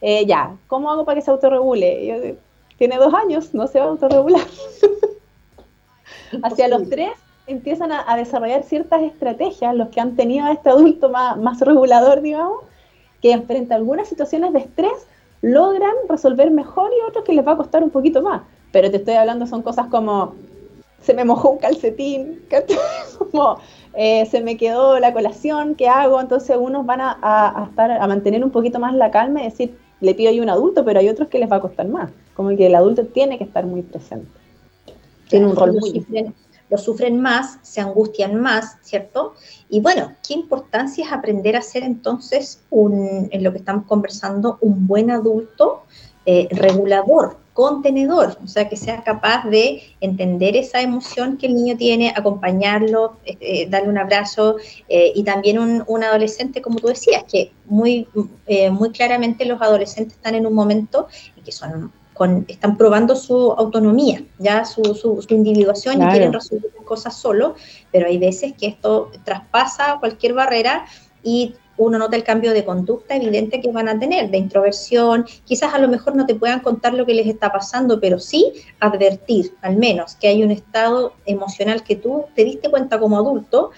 eh, 0.00 0.24
ya, 0.24 0.56
¿cómo 0.66 0.90
hago 0.90 1.04
para 1.04 1.16
que 1.16 1.24
se 1.24 1.30
autorregule? 1.30 2.06
Yo, 2.06 2.14
tiene 2.78 2.96
dos 2.96 3.12
años, 3.12 3.54
no 3.54 3.66
se 3.66 3.78
va 3.78 3.84
a 3.84 3.88
autorregular. 3.88 4.40
Hacia 6.42 6.68
los 6.68 6.88
tres 6.88 7.10
empiezan 7.46 7.92
a, 7.92 8.16
desarrollar 8.16 8.62
ciertas 8.62 9.02
estrategias, 9.02 9.74
los 9.74 9.88
que 9.88 10.00
han 10.00 10.16
tenido 10.16 10.46
a 10.46 10.52
este 10.52 10.70
adulto 10.70 11.10
más, 11.10 11.36
más 11.36 11.60
regulador, 11.60 12.22
digamos, 12.22 12.60
que 13.20 13.32
enfrente 13.32 13.74
a 13.74 13.76
algunas 13.76 14.08
situaciones 14.08 14.54
de 14.54 14.60
estrés 14.60 15.06
logran 15.42 15.94
resolver 16.08 16.50
mejor 16.50 16.90
y 16.92 17.08
otros 17.08 17.24
que 17.24 17.32
les 17.32 17.46
va 17.46 17.52
a 17.52 17.56
costar 17.56 17.82
un 17.82 17.90
poquito 17.90 18.22
más. 18.22 18.42
Pero 18.70 18.90
te 18.90 18.96
estoy 18.96 19.14
hablando, 19.14 19.46
son 19.46 19.62
cosas 19.62 19.88
como, 19.88 20.34
se 21.02 21.12
me 21.12 21.24
mojó 21.24 21.50
un 21.50 21.58
calcetín, 21.58 22.42
como 23.18 23.58
eh, 23.92 24.24
se 24.26 24.40
me 24.40 24.56
quedó 24.56 24.98
la 24.98 25.12
colación, 25.12 25.74
¿qué 25.74 25.88
hago? 25.88 26.20
Entonces 26.20 26.56
unos 26.58 26.86
van 26.86 27.00
a, 27.02 27.66
estar, 27.68 27.90
a 27.90 28.06
mantener 28.06 28.42
un 28.42 28.50
poquito 28.50 28.78
más 28.78 28.94
la 28.94 29.10
calma 29.10 29.42
y 29.42 29.44
decir, 29.44 29.76
le 30.00 30.14
pido 30.14 30.30
a 30.30 30.42
un 30.42 30.48
adulto, 30.48 30.84
pero 30.84 31.00
hay 31.00 31.08
otros 31.08 31.28
que 31.28 31.38
les 31.38 31.50
va 31.50 31.56
a 31.56 31.60
costar 31.60 31.86
más. 31.86 32.10
Como 32.34 32.56
que 32.56 32.66
el 32.66 32.74
adulto 32.74 33.04
tiene 33.04 33.36
que 33.36 33.44
estar 33.44 33.66
muy 33.66 33.82
presente. 33.82 34.26
Tiene 35.28 35.46
un 35.46 35.56
rol 35.56 35.74
muy 35.74 35.92
diferente 35.92 36.34
lo 36.72 36.78
sufren 36.78 37.20
más, 37.20 37.58
se 37.60 37.82
angustian 37.82 38.40
más, 38.40 38.78
¿cierto? 38.80 39.34
Y 39.68 39.80
bueno, 39.80 40.14
qué 40.26 40.32
importancia 40.32 41.04
es 41.04 41.12
aprender 41.12 41.54
a 41.54 41.60
ser 41.60 41.82
entonces, 41.82 42.62
un, 42.70 43.28
en 43.30 43.44
lo 43.44 43.52
que 43.52 43.58
estamos 43.58 43.84
conversando, 43.84 44.56
un 44.62 44.86
buen 44.86 45.10
adulto 45.10 45.82
eh, 46.24 46.48
regulador, 46.50 47.36
contenedor, 47.52 48.38
o 48.42 48.48
sea, 48.48 48.70
que 48.70 48.76
sea 48.76 49.04
capaz 49.04 49.44
de 49.50 49.82
entender 50.00 50.56
esa 50.56 50.80
emoción 50.80 51.36
que 51.36 51.48
el 51.48 51.56
niño 51.56 51.76
tiene, 51.76 52.14
acompañarlo, 52.16 53.18
eh, 53.26 53.36
eh, 53.40 53.66
darle 53.68 53.90
un 53.90 53.98
abrazo 53.98 54.56
y 54.88 55.22
también 55.24 55.58
un, 55.58 56.02
adolescente, 56.02 56.62
como 56.62 56.78
tú 56.78 56.86
decías, 56.86 57.24
que 57.30 57.52
muy, 57.66 58.08
muy 58.70 58.90
claramente 58.92 59.44
los 59.44 59.60
adolescentes 59.60 60.14
están 60.14 60.36
en 60.36 60.46
un 60.46 60.54
momento 60.54 61.08
en 61.36 61.44
que 61.44 61.52
son 61.52 61.92
están 62.46 62.76
probando 62.76 63.16
su 63.16 63.52
autonomía, 63.52 64.22
ya 64.38 64.64
su, 64.64 64.82
su, 64.94 65.24
individuación 65.30 66.02
y 66.02 66.06
quieren 66.06 66.32
resolver 66.32 66.70
las 66.76 66.86
cosas 66.86 67.16
solo, 67.16 67.54
pero 67.90 68.06
hay 68.06 68.18
veces 68.18 68.52
que 68.58 68.66
esto 68.66 69.10
traspasa 69.24 69.96
cualquier 69.98 70.34
barrera 70.34 70.84
y 71.22 71.54
uno 71.76 71.98
nota 71.98 72.16
el 72.16 72.24
cambio 72.24 72.52
de 72.52 72.64
conducta 72.64 73.16
evidente 73.16 73.60
que 73.60 73.72
van 73.72 73.88
a 73.88 73.98
tener, 73.98 74.30
de 74.30 74.38
introversión, 74.38 75.26
quizás 75.44 75.74
a 75.74 75.78
lo 75.78 75.88
mejor 75.88 76.14
no 76.14 76.26
te 76.26 76.34
puedan 76.34 76.60
contar 76.60 76.94
lo 76.94 77.06
que 77.06 77.14
les 77.14 77.26
está 77.26 77.50
pasando, 77.50 77.98
pero 77.98 78.18
sí 78.18 78.52
advertir 78.78 79.54
al 79.62 79.76
menos 79.76 80.14
que 80.16 80.28
hay 80.28 80.42
un 80.42 80.50
estado 80.50 81.14
emocional 81.24 81.82
que 81.82 81.96
tú 81.96 82.26
te 82.34 82.44
diste 82.44 82.70
cuenta 82.70 83.00
como 83.00 83.16
adulto 83.16 83.70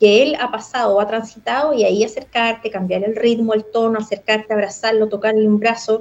que 0.00 0.24
él 0.24 0.36
ha 0.40 0.50
pasado 0.50 0.96
o 0.96 1.00
ha 1.00 1.06
transitado 1.06 1.74
y 1.74 1.84
ahí 1.84 2.02
acercarte, 2.02 2.72
cambiar 2.72 3.04
el 3.04 3.14
ritmo, 3.14 3.54
el 3.54 3.64
tono, 3.64 4.00
acercarte, 4.00 4.52
abrazarlo, 4.52 5.08
tocarle 5.08 5.46
un 5.46 5.60
brazo, 5.60 6.00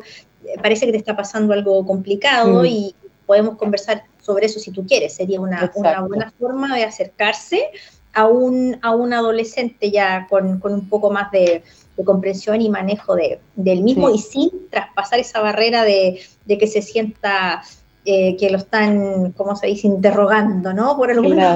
parece 0.61 0.85
que 0.85 0.91
te 0.91 0.97
está 0.97 1.15
pasando 1.15 1.53
algo 1.53 1.85
complicado 1.85 2.61
mm. 2.61 2.65
y 2.65 2.95
podemos 3.25 3.57
conversar 3.57 4.03
sobre 4.21 4.45
eso 4.45 4.59
si 4.59 4.71
tú 4.71 4.85
quieres. 4.85 5.13
Sería 5.13 5.39
una, 5.39 5.71
buena 6.07 6.31
forma 6.39 6.75
de 6.75 6.83
acercarse 6.83 7.69
a 8.13 8.27
un, 8.27 8.77
a 8.81 8.93
un 8.93 9.13
adolescente 9.13 9.89
ya 9.89 10.27
con, 10.29 10.61
un 10.63 10.89
poco 10.89 11.11
más 11.11 11.31
de, 11.31 11.63
comprensión 12.03 12.59
y 12.61 12.69
manejo 12.69 13.13
de, 13.13 13.39
del 13.55 13.83
mismo 13.83 14.09
y 14.09 14.17
sin 14.17 14.49
traspasar 14.71 15.19
esa 15.19 15.39
barrera 15.39 15.83
de, 15.83 16.19
que 16.47 16.65
se 16.65 16.81
sienta 16.81 17.61
eh, 18.05 18.35
que 18.37 18.49
lo 18.49 18.57
están, 18.57 19.33
como 19.33 19.55
se 19.55 19.67
dice?, 19.67 19.85
interrogando, 19.85 20.73
¿no? 20.73 20.97
Por 20.97 21.11
alguna, 21.11 21.55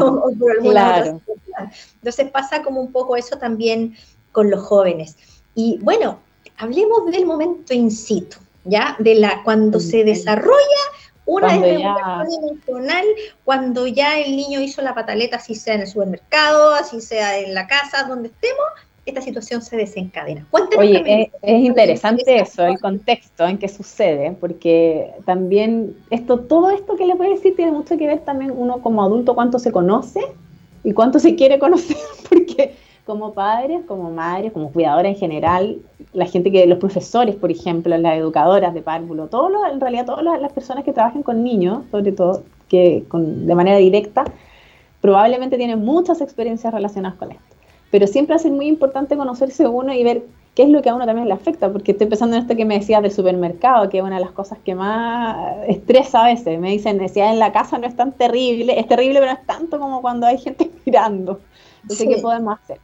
claro, 0.62 1.20
Entonces 1.96 2.30
pasa 2.30 2.62
como 2.62 2.80
un 2.80 2.92
poco 2.92 3.16
eso 3.16 3.38
también 3.38 3.96
con 4.32 4.52
los 4.52 4.62
jóvenes. 4.62 5.18
Y 5.56 5.80
bueno, 5.82 6.20
hablemos 6.58 7.06
del 7.12 7.26
momento 7.26 7.74
in 7.74 7.90
situ. 7.90 8.38
¿Ya? 8.66 8.96
De 9.00 9.16
la, 9.16 9.42
cuando 9.44 9.80
se 9.80 10.04
desarrolla 10.04 10.82
una 11.26 11.58
desregulación 11.58 12.50
emocional, 12.50 13.06
cuando 13.44 13.88
ya 13.88 14.20
el 14.20 14.36
niño 14.36 14.62
hizo 14.62 14.82
la 14.82 14.94
pataleta, 14.94 15.38
así 15.38 15.56
sea 15.56 15.76
en 15.76 15.82
el 15.82 15.88
supermercado, 15.88 16.74
así 16.76 17.02
sea 17.02 17.40
en 17.40 17.54
la 17.54 17.68
casa, 17.68 18.04
donde 18.04 18.30
estemos, 18.30 18.66
esta 19.06 19.22
situación 19.22 19.62
se 19.62 19.78
desencadena. 19.78 20.48
Oye, 20.78 21.32
es, 21.42 21.64
interesante 21.64 22.38
eso, 22.38 22.66
el 22.66 22.80
contexto 22.80 23.46
en 23.48 23.58
que 23.58 23.68
sucede, 23.68 24.36
porque 24.40 25.14
también 25.26 25.96
esto, 26.10 26.40
todo 26.40 26.72
esto 26.72 26.96
que 26.96 27.06
le 27.06 27.14
voy 27.14 27.28
a 27.28 27.32
decir 27.32 27.56
tiene 27.56 27.72
mucho 27.72 27.98
que 27.98 28.08
ver 28.08 28.20
también 28.20 28.52
uno 28.56 28.82
como 28.82 29.04
adulto 29.04 29.36
cuánto 29.36 29.60
se 29.60 29.72
conoce 29.72 30.22
y 30.84 30.94
cuánto 30.94 31.20
se 31.20 31.36
quiere 31.36 31.60
conocer, 31.60 31.98
porque 32.30 32.76
como 33.06 33.34
padres, 33.34 33.82
como 33.88 34.10
madres, 34.10 34.52
como 34.52 34.72
cuidadora 34.72 35.08
en 35.08 35.16
general, 35.16 35.78
la 36.14 36.26
gente 36.26 36.52
que, 36.52 36.66
los 36.66 36.80
profesores, 36.80 37.36
por 37.36 37.52
ejemplo, 37.52 37.96
las 37.98 38.18
educadoras 38.18 38.74
de 38.74 38.82
párvulo, 38.82 39.28
todos 39.28 39.52
en 39.72 39.80
realidad 39.80 40.06
todas 40.06 40.24
las, 40.24 40.52
personas 40.54 40.84
que 40.84 40.92
trabajan 40.92 41.22
con 41.22 41.44
niños, 41.44 41.84
sobre 41.92 42.12
todo 42.12 42.44
que 42.68 43.06
de 43.12 43.56
manera 43.56 43.78
directa, 43.78 44.26
probablemente 45.02 45.58
tienen 45.58 45.86
muchas 45.86 46.20
experiencias 46.20 46.74
relacionadas 46.74 47.18
con 47.18 47.32
esto. 47.32 47.44
Pero 47.92 48.08
siempre 48.08 48.36
es 48.36 48.46
muy 48.46 48.68
importante 48.68 49.16
conocerse 49.16 49.68
uno 49.68 49.94
y 49.94 50.04
ver 50.04 50.24
qué 50.56 50.64
es 50.64 50.70
lo 50.70 50.82
que 50.82 50.90
a 50.90 50.96
uno 50.96 51.06
también 51.06 51.28
le 51.28 51.34
afecta, 51.34 51.72
porque 51.72 51.92
estoy 51.92 52.08
pensando 52.08 52.36
en 52.36 52.42
esto 52.42 52.56
que 52.56 52.66
me 52.66 52.80
decías 52.80 53.04
del 53.04 53.12
supermercado, 53.12 53.88
que 53.90 54.00
es 54.00 54.04
una 54.04 54.16
de 54.16 54.22
las 54.22 54.32
cosas 54.32 54.58
que 54.66 54.74
más 54.74 55.58
estresa 55.68 56.24
a 56.24 56.26
veces. 56.26 56.60
Me 56.60 56.72
dicen, 56.72 56.98
decía, 56.98 57.32
en 57.32 57.38
la 57.38 57.52
casa 57.52 57.78
no 57.78 57.86
es 57.86 57.96
tan 57.96 58.14
terrible, 58.14 58.80
es 58.80 58.88
terrible, 58.88 59.20
pero 59.20 59.32
no 59.32 59.38
es 59.38 59.46
tanto 59.46 59.80
como 59.80 60.02
cuando 60.02 60.26
hay 60.26 60.40
gente 60.40 60.72
mirando. 60.86 61.40
Entonces, 61.84 62.08
¿qué 62.08 62.22
podemos 62.22 62.58
hacer? 62.60 62.80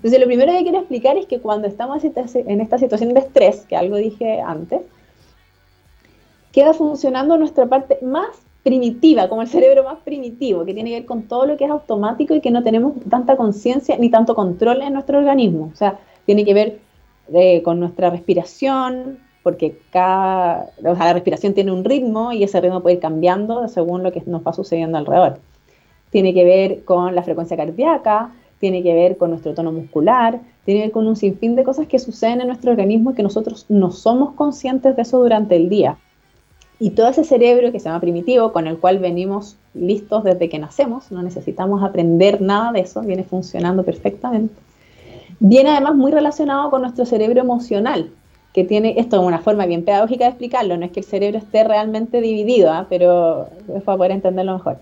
Entonces, 0.00 0.18
lo 0.18 0.26
primero 0.26 0.50
que 0.52 0.62
quiero 0.62 0.78
explicar 0.78 1.18
es 1.18 1.26
que 1.26 1.40
cuando 1.40 1.68
estamos 1.68 2.02
en 2.02 2.60
esta 2.62 2.78
situación 2.78 3.12
de 3.12 3.20
estrés, 3.20 3.66
que 3.68 3.76
algo 3.76 3.96
dije 3.96 4.40
antes, 4.40 4.80
queda 6.52 6.72
funcionando 6.72 7.36
nuestra 7.36 7.66
parte 7.66 7.98
más 8.00 8.28
primitiva, 8.62 9.28
como 9.28 9.42
el 9.42 9.48
cerebro 9.48 9.84
más 9.84 9.98
primitivo, 9.98 10.64
que 10.64 10.72
tiene 10.72 10.88
que 10.90 10.96
ver 11.00 11.06
con 11.06 11.24
todo 11.24 11.44
lo 11.44 11.58
que 11.58 11.64
es 11.64 11.70
automático 11.70 12.34
y 12.34 12.40
que 12.40 12.50
no 12.50 12.62
tenemos 12.62 12.94
tanta 13.10 13.36
conciencia 13.36 13.98
ni 13.98 14.10
tanto 14.10 14.34
control 14.34 14.80
en 14.80 14.94
nuestro 14.94 15.18
organismo. 15.18 15.70
O 15.70 15.76
sea, 15.76 15.98
tiene 16.24 16.46
que 16.46 16.54
ver 16.54 16.78
eh, 17.34 17.62
con 17.62 17.78
nuestra 17.78 18.08
respiración, 18.08 19.18
porque 19.42 19.78
cada, 19.90 20.70
la 20.80 21.12
respiración 21.12 21.54
tiene 21.54 21.72
un 21.72 21.84
ritmo 21.84 22.32
y 22.32 22.42
ese 22.42 22.60
ritmo 22.60 22.80
puede 22.80 22.96
ir 22.96 23.00
cambiando 23.00 23.68
según 23.68 24.02
lo 24.02 24.12
que 24.12 24.22
nos 24.24 24.42
va 24.46 24.54
sucediendo 24.54 24.96
alrededor. 24.96 25.40
Tiene 26.10 26.34
que 26.34 26.44
ver 26.44 26.84
con 26.84 27.14
la 27.14 27.22
frecuencia 27.22 27.56
cardíaca, 27.56 28.32
tiene 28.60 28.82
que 28.82 28.94
ver 28.94 29.16
con 29.16 29.30
nuestro 29.30 29.54
tono 29.54 29.72
muscular, 29.72 30.40
tiene 30.64 30.80
que 30.80 30.86
ver 30.86 30.92
con 30.92 31.08
un 31.08 31.16
sinfín 31.16 31.56
de 31.56 31.64
cosas 31.64 31.86
que 31.86 31.98
suceden 31.98 32.42
en 32.42 32.46
nuestro 32.46 32.70
organismo 32.70 33.10
y 33.10 33.14
que 33.14 33.22
nosotros 33.22 33.66
no 33.68 33.90
somos 33.90 34.34
conscientes 34.34 34.94
de 34.94 35.02
eso 35.02 35.18
durante 35.18 35.56
el 35.56 35.68
día. 35.68 35.96
Y 36.78 36.90
todo 36.90 37.08
ese 37.08 37.24
cerebro 37.24 37.72
que 37.72 37.80
se 37.80 37.86
llama 37.86 38.00
primitivo, 38.00 38.52
con 38.52 38.66
el 38.66 38.78
cual 38.78 38.98
venimos 38.98 39.56
listos 39.74 40.24
desde 40.24 40.48
que 40.48 40.58
nacemos, 40.58 41.10
no 41.10 41.22
necesitamos 41.22 41.82
aprender 41.82 42.40
nada 42.40 42.72
de 42.72 42.80
eso, 42.80 43.00
viene 43.02 43.24
funcionando 43.24 43.82
perfectamente. 43.82 44.54
Viene 45.40 45.70
además 45.70 45.94
muy 45.94 46.12
relacionado 46.12 46.70
con 46.70 46.82
nuestro 46.82 47.06
cerebro 47.06 47.40
emocional, 47.40 48.10
que 48.52 48.64
tiene, 48.64 48.94
esto 48.98 49.20
es 49.20 49.26
una 49.26 49.38
forma 49.40 49.66
bien 49.66 49.84
pedagógica 49.84 50.24
de 50.24 50.30
explicarlo, 50.30 50.76
no 50.76 50.84
es 50.84 50.92
que 50.92 51.00
el 51.00 51.06
cerebro 51.06 51.38
esté 51.38 51.64
realmente 51.64 52.20
dividido, 52.20 52.70
¿ah? 52.72 52.86
pero 52.88 53.48
es 53.74 53.82
para 53.82 53.96
poder 53.96 54.12
entenderlo 54.12 54.54
mejor. 54.54 54.78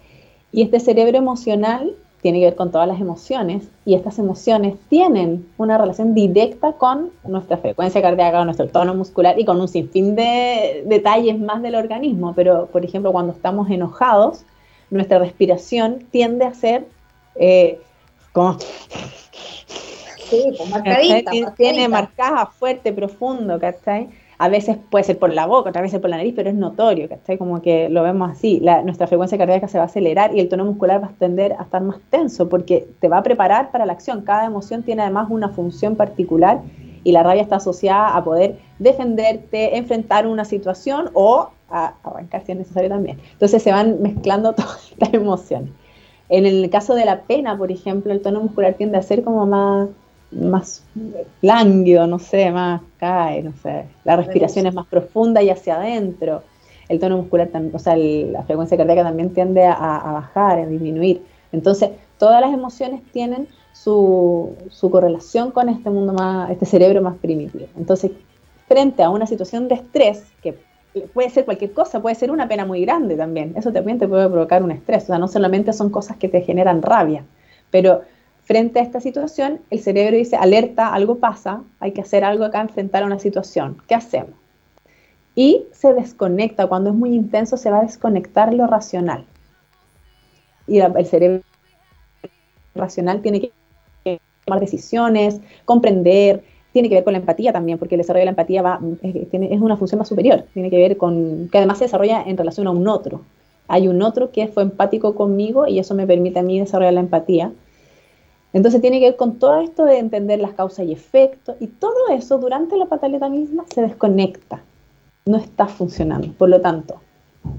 Y 0.52 0.62
este 0.62 0.80
cerebro 0.80 1.18
emocional 1.18 1.94
tiene 2.23 2.41
que 2.41 2.47
ver 2.47 2.57
con 2.57 2.73
todas 2.73 2.89
las 2.89 3.01
emociones 3.01 3.69
y 3.85 3.95
estas 3.95 4.19
emociones 4.19 4.75
tienen 4.89 5.47
una 5.57 5.79
relación 5.79 6.15
directa 6.15 6.73
con 6.73 7.11
nuestra 7.25 7.59
frecuencia 7.59 8.03
cardíaca, 8.03 8.39
con 8.39 8.47
nuestro 8.47 8.69
tono 8.69 8.95
muscular 8.95 9.39
y 9.39 9.45
con 9.45 9.61
un 9.61 9.69
sinfín 9.69 10.17
de 10.17 10.83
detalles 10.87 11.39
más 11.39 11.63
del 11.63 11.77
organismo. 11.77 12.33
Pero, 12.35 12.67
por 12.67 12.85
ejemplo, 12.85 13.13
cuando 13.13 13.33
estamos 13.33 13.71
enojados, 13.71 14.45
nuestra 14.91 15.19
respiración 15.19 16.07
tiende 16.11 16.45
a 16.45 16.55
ser 16.55 16.87
eh, 17.37 17.81
como... 18.33 18.59
Sí, 18.59 20.53
pues 20.59 20.69
marcadita, 20.69 21.55
Tiene 21.57 21.89
marcada, 21.89 22.47
fuerte, 22.47 22.93
profundo, 22.93 23.59
¿cachai? 23.59 24.11
A 24.38 24.49
veces 24.49 24.76
puede 24.90 25.04
ser 25.04 25.18
por 25.18 25.35
la 25.35 25.47
boca, 25.47 25.71
otras 25.71 25.83
veces 25.83 26.00
por 26.00 26.11
la 26.11 26.16
nariz, 26.16 26.33
pero 26.37 26.49
es 26.49 26.54
notorio, 26.54 27.09
¿cachai? 27.09 27.38
Como 27.38 27.61
que 27.61 27.88
lo 27.88 28.04
vemos 28.04 28.30
así, 28.30 28.62
nuestra 28.85 29.09
frecuencia 29.09 29.37
cardíaca 29.37 29.66
se 29.66 29.78
va 29.78 29.85
a 29.85 29.87
acelerar 29.88 30.35
y 30.35 30.38
el 30.38 30.49
tono 30.49 30.64
muscular 30.64 31.02
va 31.02 31.09
a 31.09 31.12
tender 31.18 31.54
a 31.54 31.64
estar 31.64 31.83
más 31.83 31.99
tenso 32.09 32.49
porque 32.49 32.88
te 33.00 33.09
va 33.09 33.18
a 33.18 33.23
preparar 33.25 33.73
para 33.73 33.85
la 33.85 33.92
acción. 33.92 34.23
Cada 34.23 34.47
emoción 34.47 34.85
tiene 34.85 35.02
además 35.02 35.26
una 35.28 35.49
función 35.49 35.97
particular 35.97 36.62
y 37.02 37.11
la 37.11 37.25
rabia 37.25 37.42
está 37.42 37.57
asociada 37.57 38.16
a 38.16 38.23
poder 38.23 38.59
defenderte, 38.78 39.76
enfrentar 39.76 40.26
una 40.26 40.45
situación 40.45 41.11
o 41.14 41.50
a 41.68 41.95
arrancar 42.04 42.45
si 42.45 42.52
es 42.52 42.59
necesario 42.59 42.90
también. 42.90 43.18
Entonces 43.33 43.61
se 43.61 43.73
van 43.73 44.00
mezclando 44.00 44.52
todas 44.54 44.92
estas 44.92 45.14
emociones. 45.14 45.73
En 46.28 46.47
el 46.47 46.71
caso 46.71 46.95
de 46.95 47.04
la 47.04 47.23
pena, 47.23 47.59
por 47.59 47.73
ejemplo, 47.73 48.12
el 48.12 48.21
tono 48.21 48.40
muscular 48.40 48.75
tiende 48.75 48.99
a 48.99 49.02
ser 49.02 49.25
como 49.25 49.47
más 49.47 49.88
más 50.30 50.85
lánguido, 51.40 52.06
no 52.06 52.18
sé, 52.18 52.50
más 52.50 52.82
cae, 52.99 53.42
no 53.42 53.52
sé. 53.62 53.87
La 54.04 54.16
respiración 54.16 54.66
es 54.66 54.75
más 54.75 54.87
profunda 54.87 55.42
y 55.42 55.50
hacia 55.50 55.76
adentro. 55.76 56.42
El 56.88 56.99
tono 56.99 57.18
muscular, 57.18 57.49
también, 57.49 57.75
o 57.75 57.78
sea, 57.78 57.97
la 57.97 58.42
frecuencia 58.44 58.76
cardíaca 58.76 59.04
también 59.04 59.32
tiende 59.32 59.66
a, 59.66 60.11
bajar, 60.12 60.58
a 60.58 60.66
disminuir. 60.66 61.23
Entonces, 61.52 61.90
todas 62.18 62.40
las 62.40 62.52
emociones 62.52 63.02
tienen 63.12 63.49
su, 63.73 64.54
su, 64.70 64.90
correlación 64.90 65.50
con 65.50 65.68
este 65.68 65.90
mundo 65.90 66.12
más, 66.12 66.50
este 66.50 66.66
cerebro 66.66 67.02
más 67.02 67.16
primitivo. 67.16 67.66
Entonces, 67.76 68.12
frente 68.66 69.02
a 69.02 69.11
una 69.11 69.26
situación 69.26 69.68
de 69.68 69.76
estrés, 69.76 70.25
que 70.42 70.58
puede 71.12 71.30
ser 71.30 71.44
cualquier 71.44 71.73
cosa, 71.73 72.00
puede 72.00 72.14
ser 72.14 72.30
una 72.30 72.49
pena 72.49 72.64
muy 72.64 72.80
grande 72.82 73.16
también, 73.16 73.54
eso 73.56 73.73
también 73.73 73.99
te 73.99 74.08
puede 74.08 74.28
provocar 74.28 74.62
un 74.62 74.70
estrés. 74.70 75.04
O 75.04 75.06
sea, 75.06 75.18
no 75.18 75.28
solamente 75.28 75.73
son 75.73 75.90
cosas 75.90 76.16
que 76.16 76.28
te 76.28 76.40
generan 76.40 76.82
rabia, 76.82 77.25
pero 77.70 78.02
frente 78.49 78.81
a 78.81 78.83
esta 78.83 79.00
situación, 79.00 79.61
el 79.71 79.78
cerebro 79.78 80.17
dice, 80.17 80.35
alerta, 80.35 80.93
algo 80.93 81.19
pasa, 81.19 81.62
hay 81.78 81.93
que 81.93 82.00
hacer 82.00 82.25
algo 82.25 82.45
acá, 82.45 82.61
enfrentar 82.61 83.05
a 83.05 83.07
una 83.07 83.21
situación. 83.21 83.81
¿Qué 83.87 83.95
hacemos? 83.95 84.35
y 85.38 85.67
se 85.71 85.95
desconecta. 85.95 86.67
Cuando 86.67 86.90
es 86.90 86.97
muy 86.97 87.14
intenso 87.14 87.57
se 87.57 87.71
va 87.71 87.78
a 87.78 87.83
desconectar 87.83 88.52
lo 88.52 88.67
racional. 88.67 89.25
Y 90.67 90.81
el 90.81 91.07
cerebro 91.07 91.43
racional 92.75 93.23
tiene 93.23 93.40
que 94.02 94.21
tomar 94.45 94.59
decisiones, 94.59 95.40
comprender, 95.64 96.43
tiene 96.73 96.88
que 96.88 96.97
ver 96.97 97.05
con 97.05 97.12
la 97.12 97.21
empatía 97.21 97.52
también, 97.52 97.78
porque 97.78 97.95
el 97.95 98.00
desarrollo 98.00 98.23
de 98.23 98.25
la 98.25 98.31
empatía 98.33 98.62
va, 98.62 98.81
es, 99.00 99.14
es, 99.33 99.61
una 99.61 99.76
función 99.76 100.00
más 100.00 100.09
superior, 100.09 100.45
tiene 100.55 100.71
que 100.71 100.76
ver 100.76 100.97
con, 100.97 101.49
que 101.52 101.59
además 101.59 101.78
se 101.78 101.85
desarrolla 101.85 102.21
en 102.26 102.37
relación 102.37 102.67
a 102.67 102.73
un 102.73 102.88
otro. 102.88 103.21
Hay 103.69 103.87
un 103.87 104.02
otro 104.02 104.33
que 104.33 104.49
fue 104.49 104.64
empático 104.64 105.14
conmigo 105.14 105.69
y 105.69 105.78
eso 105.78 105.95
me 105.95 106.05
permite 106.05 106.40
a 106.40 106.43
mí 106.43 106.59
desarrollar 106.59 106.95
la 106.95 107.00
empatía. 107.00 107.52
Entonces 108.52 108.81
tiene 108.81 108.99
que 108.99 109.07
ver 109.07 109.17
con 109.17 109.38
todo 109.38 109.61
esto 109.61 109.85
de 109.85 109.99
entender 109.99 110.40
las 110.40 110.52
causas 110.52 110.87
y 110.87 110.93
efectos 110.93 111.57
y 111.61 111.67
todo 111.67 112.09
eso 112.11 112.38
durante 112.38 112.76
la 112.76 112.87
pataleta 112.87 113.28
misma 113.28 113.64
se 113.73 113.83
desconecta, 113.83 114.62
no 115.26 115.37
está 115.37 115.67
funcionando. 115.67 116.33
Por 116.33 116.49
lo 116.49 116.61
tanto, 116.61 117.00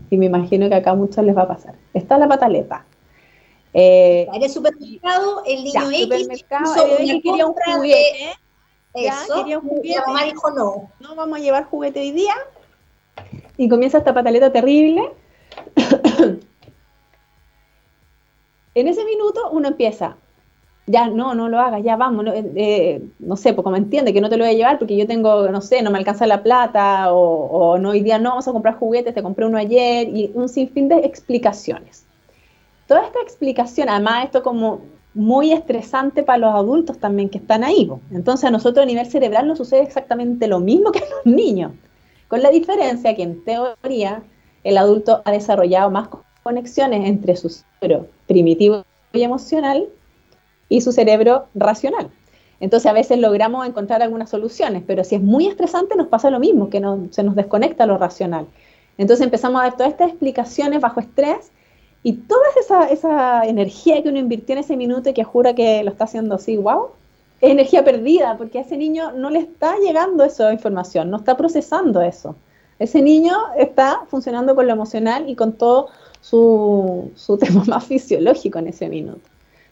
y 0.10 0.18
me 0.18 0.26
imagino 0.26 0.68
que 0.68 0.76
acá 0.76 0.92
a 0.92 0.96
muchos 0.96 1.24
les 1.24 1.38
va 1.38 1.44
a 1.44 1.48
pasar, 1.48 1.76
está 1.94 2.18
la 2.18 2.28
pataleta, 2.28 2.86
eh, 3.74 4.28
en 4.34 4.44
el 4.44 4.50
supermercado, 4.50 5.44
el 5.46 5.64
niño 5.64 5.92
X 5.92 6.02
supermercado, 6.04 6.88
el 6.98 7.22
quería 7.22 7.46
un 7.46 7.54
juguete. 7.54 8.34
eso, 8.96 9.36
quería 9.36 9.60
un 9.60 9.70
juguete. 9.70 9.96
La 9.96 10.06
mamá 10.08 10.24
dijo 10.24 10.50
no. 10.52 10.92
No 11.00 11.16
vamos 11.16 11.38
a 11.38 11.42
llevar 11.42 11.66
juguete 11.66 12.00
hoy 12.00 12.12
día. 12.12 12.34
Y 13.58 13.70
comienza 13.70 14.00
esta 14.00 14.14
pataleta 14.14 14.52
terrible. 14.52 15.12
en 18.76 18.88
ese 18.88 19.06
minuto 19.06 19.50
uno 19.52 19.68
empieza, 19.68 20.16
ya 20.90 21.08
no, 21.08 21.36
no 21.36 21.50
lo 21.50 21.60
hagas, 21.60 21.84
ya 21.84 21.96
vamos, 21.96 22.26
no, 22.26 22.34
eh, 22.34 22.52
eh, 22.56 23.02
no 23.20 23.36
sé, 23.36 23.54
pues 23.54 23.64
como 23.64 23.78
entiende 23.78 24.14
que 24.14 24.22
no 24.22 24.30
te 24.30 24.38
lo 24.38 24.44
voy 24.44 24.54
a 24.54 24.58
llevar 24.58 24.80
porque 24.80 24.98
yo 24.98 25.08
tengo, 25.08 25.50
no 25.50 25.62
sé, 25.62 25.82
no 25.82 25.92
me 25.92 25.98
alcanza 25.98 26.26
la 26.28 26.44
plata 26.44 27.14
o, 27.14 27.20
o 27.20 27.78
no, 27.78 27.90
hoy 27.90 28.02
día 28.02 28.20
no, 28.20 28.32
vamos 28.32 28.48
a 28.48 28.52
comprar 28.52 28.76
juguetes, 28.78 29.14
te 29.14 29.24
compré 29.24 29.46
uno 29.46 29.58
ayer 29.58 30.08
y 30.10 30.32
un 30.34 30.50
sinfín 30.50 30.88
de 30.90 30.98
explicaciones 30.98 32.06
toda 32.90 33.06
esta 33.06 33.22
explicación, 33.22 33.88
además 33.88 34.26
esto 34.26 34.42
como 34.42 34.82
muy 35.14 35.54
estresante 35.54 36.24
para 36.24 36.40
los 36.40 36.56
adultos 36.56 36.98
también 36.98 37.30
que 37.30 37.38
están 37.38 37.64
ahí. 37.64 37.88
Entonces 38.12 38.46
a 38.46 38.52
nosotros 38.52 38.84
a 38.84 38.88
nivel 38.88 39.06
cerebral 39.06 39.48
nos 39.48 39.60
sucede 39.60 39.84
exactamente 39.84 40.48
lo 40.48 40.60
mismo 40.60 40.92
que 40.92 41.00
a 41.00 41.04
los 41.04 41.26
niños, 41.26 41.72
con 42.28 42.42
la 42.42 42.50
diferencia 42.50 43.16
que 43.16 43.22
en 43.22 43.44
teoría 43.46 44.24
el 44.64 44.78
adulto 44.78 45.22
ha 45.24 45.32
desarrollado 45.32 45.92
más 45.92 46.10
conexiones 46.42 47.08
entre 47.08 47.36
su 47.36 47.50
cerebro 47.80 48.08
primitivo 48.26 48.84
y 49.14 49.22
emocional 49.22 49.88
y 50.70 50.82
su 50.82 50.92
cerebro 50.92 51.48
racional. 51.56 52.10
Entonces 52.60 52.90
a 52.90 52.94
veces 52.94 53.20
logramos 53.20 53.68
encontrar 53.68 54.02
algunas 54.02 54.30
soluciones, 54.30 54.84
pero 54.86 55.04
si 55.04 55.16
es 55.16 55.22
muy 55.22 55.48
estresante 55.48 55.96
nos 55.96 56.08
pasa 56.08 56.30
lo 56.30 56.40
mismo, 56.40 56.70
que 56.70 56.82
se 57.12 57.24
nos 57.24 57.36
desconecta 57.36 57.86
lo 57.86 57.98
racional. 57.98 58.48
Entonces 58.98 59.26
empezamos 59.26 59.62
a 59.62 59.64
ver 59.64 59.74
todas 59.74 59.92
estas 59.92 60.10
explicaciones 60.10 60.82
bajo 60.82 61.00
estrés 61.00 61.52
y 62.04 62.14
toda 62.14 62.44
esa, 62.60 62.86
esa 62.90 63.46
energía 63.46 64.04
que 64.04 64.10
uno 64.10 64.20
invirtió 64.20 64.54
en 64.54 64.60
ese 64.60 64.78
minuto 64.78 65.10
y 65.10 65.14
que 65.14 65.24
jura 65.24 65.54
que 65.56 65.84
lo 65.84 65.92
está 65.92 66.04
haciendo 66.04 66.36
así, 66.36 66.58
wow, 66.58 66.88
es 67.42 67.52
energía 67.52 67.84
perdida, 67.84 68.38
porque 68.38 68.60
a 68.60 68.62
ese 68.62 68.78
niño 68.78 69.14
no 69.14 69.30
le 69.30 69.40
está 69.40 69.78
llegando 69.78 70.24
esa 70.26 70.52
información, 70.52 71.10
no 71.10 71.18
está 71.18 71.38
procesando 71.38 72.02
eso. 72.02 72.36
Ese 72.78 73.02
niño 73.02 73.36
está 73.58 74.02
funcionando 74.08 74.56
con 74.56 74.68
lo 74.68 74.74
emocional 74.74 75.30
y 75.30 75.36
con 75.36 75.54
todo 75.54 75.88
su, 76.22 77.12
su 77.16 77.38
tema 77.40 77.64
más 77.66 77.86
fisiológico 77.86 78.60
en 78.60 78.68
ese 78.68 78.90
minuto. 78.90 79.22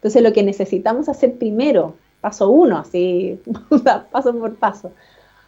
Entonces 0.08 0.24
lo 0.24 0.32
que 0.32 0.42
necesitamos 0.42 1.10
hacer 1.10 1.38
primero, 1.38 1.96
paso 2.22 2.50
uno, 2.50 2.78
así, 2.78 3.42
paso 4.12 4.34
por 4.40 4.56
paso. 4.56 4.94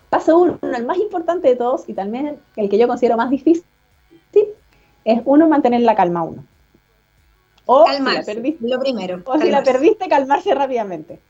Paso 0.10 0.38
uno, 0.38 0.60
el 0.76 0.86
más 0.86 0.98
importante 0.98 1.48
de 1.48 1.56
todos 1.56 1.88
y 1.88 1.94
también 1.94 2.38
el 2.58 2.68
que 2.68 2.78
yo 2.78 2.86
considero 2.86 3.16
más 3.16 3.30
difícil, 3.30 3.64
es 5.06 5.22
uno 5.24 5.48
mantener 5.48 5.80
la 5.80 5.96
calma 5.96 6.24
uno. 6.24 6.44
O 7.68 7.86
calmarse, 7.86 8.20
si 8.20 8.28
la 8.28 8.34
perdiste, 8.34 8.68
lo 8.68 8.80
primero. 8.82 9.22
O 9.26 9.40
si 9.40 9.50
la 9.50 9.64
perdiste, 9.64 10.10
calmarse 10.10 10.54
rápidamente. 10.54 11.22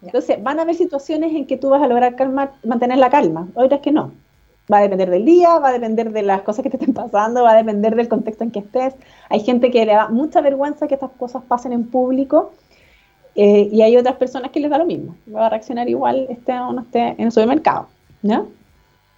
Entonces, 0.00 0.40
van 0.40 0.60
a 0.60 0.62
haber 0.62 0.76
situaciones 0.76 1.34
en 1.34 1.48
que 1.48 1.56
tú 1.56 1.70
vas 1.70 1.82
a 1.82 1.88
lograr 1.88 2.14
calmar, 2.14 2.52
mantener 2.62 2.98
la 2.98 3.10
calma, 3.10 3.48
otras 3.54 3.80
que 3.80 3.90
no. 3.90 4.12
Va 4.70 4.78
a 4.78 4.82
depender 4.82 5.10
del 5.10 5.24
día, 5.24 5.58
va 5.58 5.68
a 5.68 5.72
depender 5.72 6.12
de 6.12 6.22
las 6.22 6.42
cosas 6.42 6.62
que 6.62 6.70
te 6.70 6.76
estén 6.76 6.94
pasando, 6.94 7.42
va 7.42 7.52
a 7.52 7.56
depender 7.56 7.96
del 7.96 8.08
contexto 8.08 8.44
en 8.44 8.50
que 8.50 8.60
estés. 8.60 8.94
Hay 9.28 9.40
gente 9.40 9.70
que 9.70 9.84
le 9.84 9.92
da 9.92 10.08
mucha 10.08 10.40
vergüenza 10.40 10.86
que 10.86 10.94
estas 10.94 11.10
cosas 11.12 11.42
pasen 11.48 11.72
en 11.72 11.84
público 11.84 12.52
eh, 13.34 13.68
y 13.72 13.82
hay 13.82 13.96
otras 13.96 14.16
personas 14.16 14.50
que 14.50 14.60
les 14.60 14.70
da 14.70 14.78
lo 14.78 14.86
mismo. 14.86 15.16
Va 15.34 15.46
a 15.46 15.48
reaccionar 15.48 15.88
igual 15.88 16.26
esté 16.28 16.52
o 16.52 16.72
no 16.72 16.82
esté 16.82 17.08
en 17.18 17.22
el 17.22 17.32
supermercado. 17.32 17.88
¿no? 18.22 18.48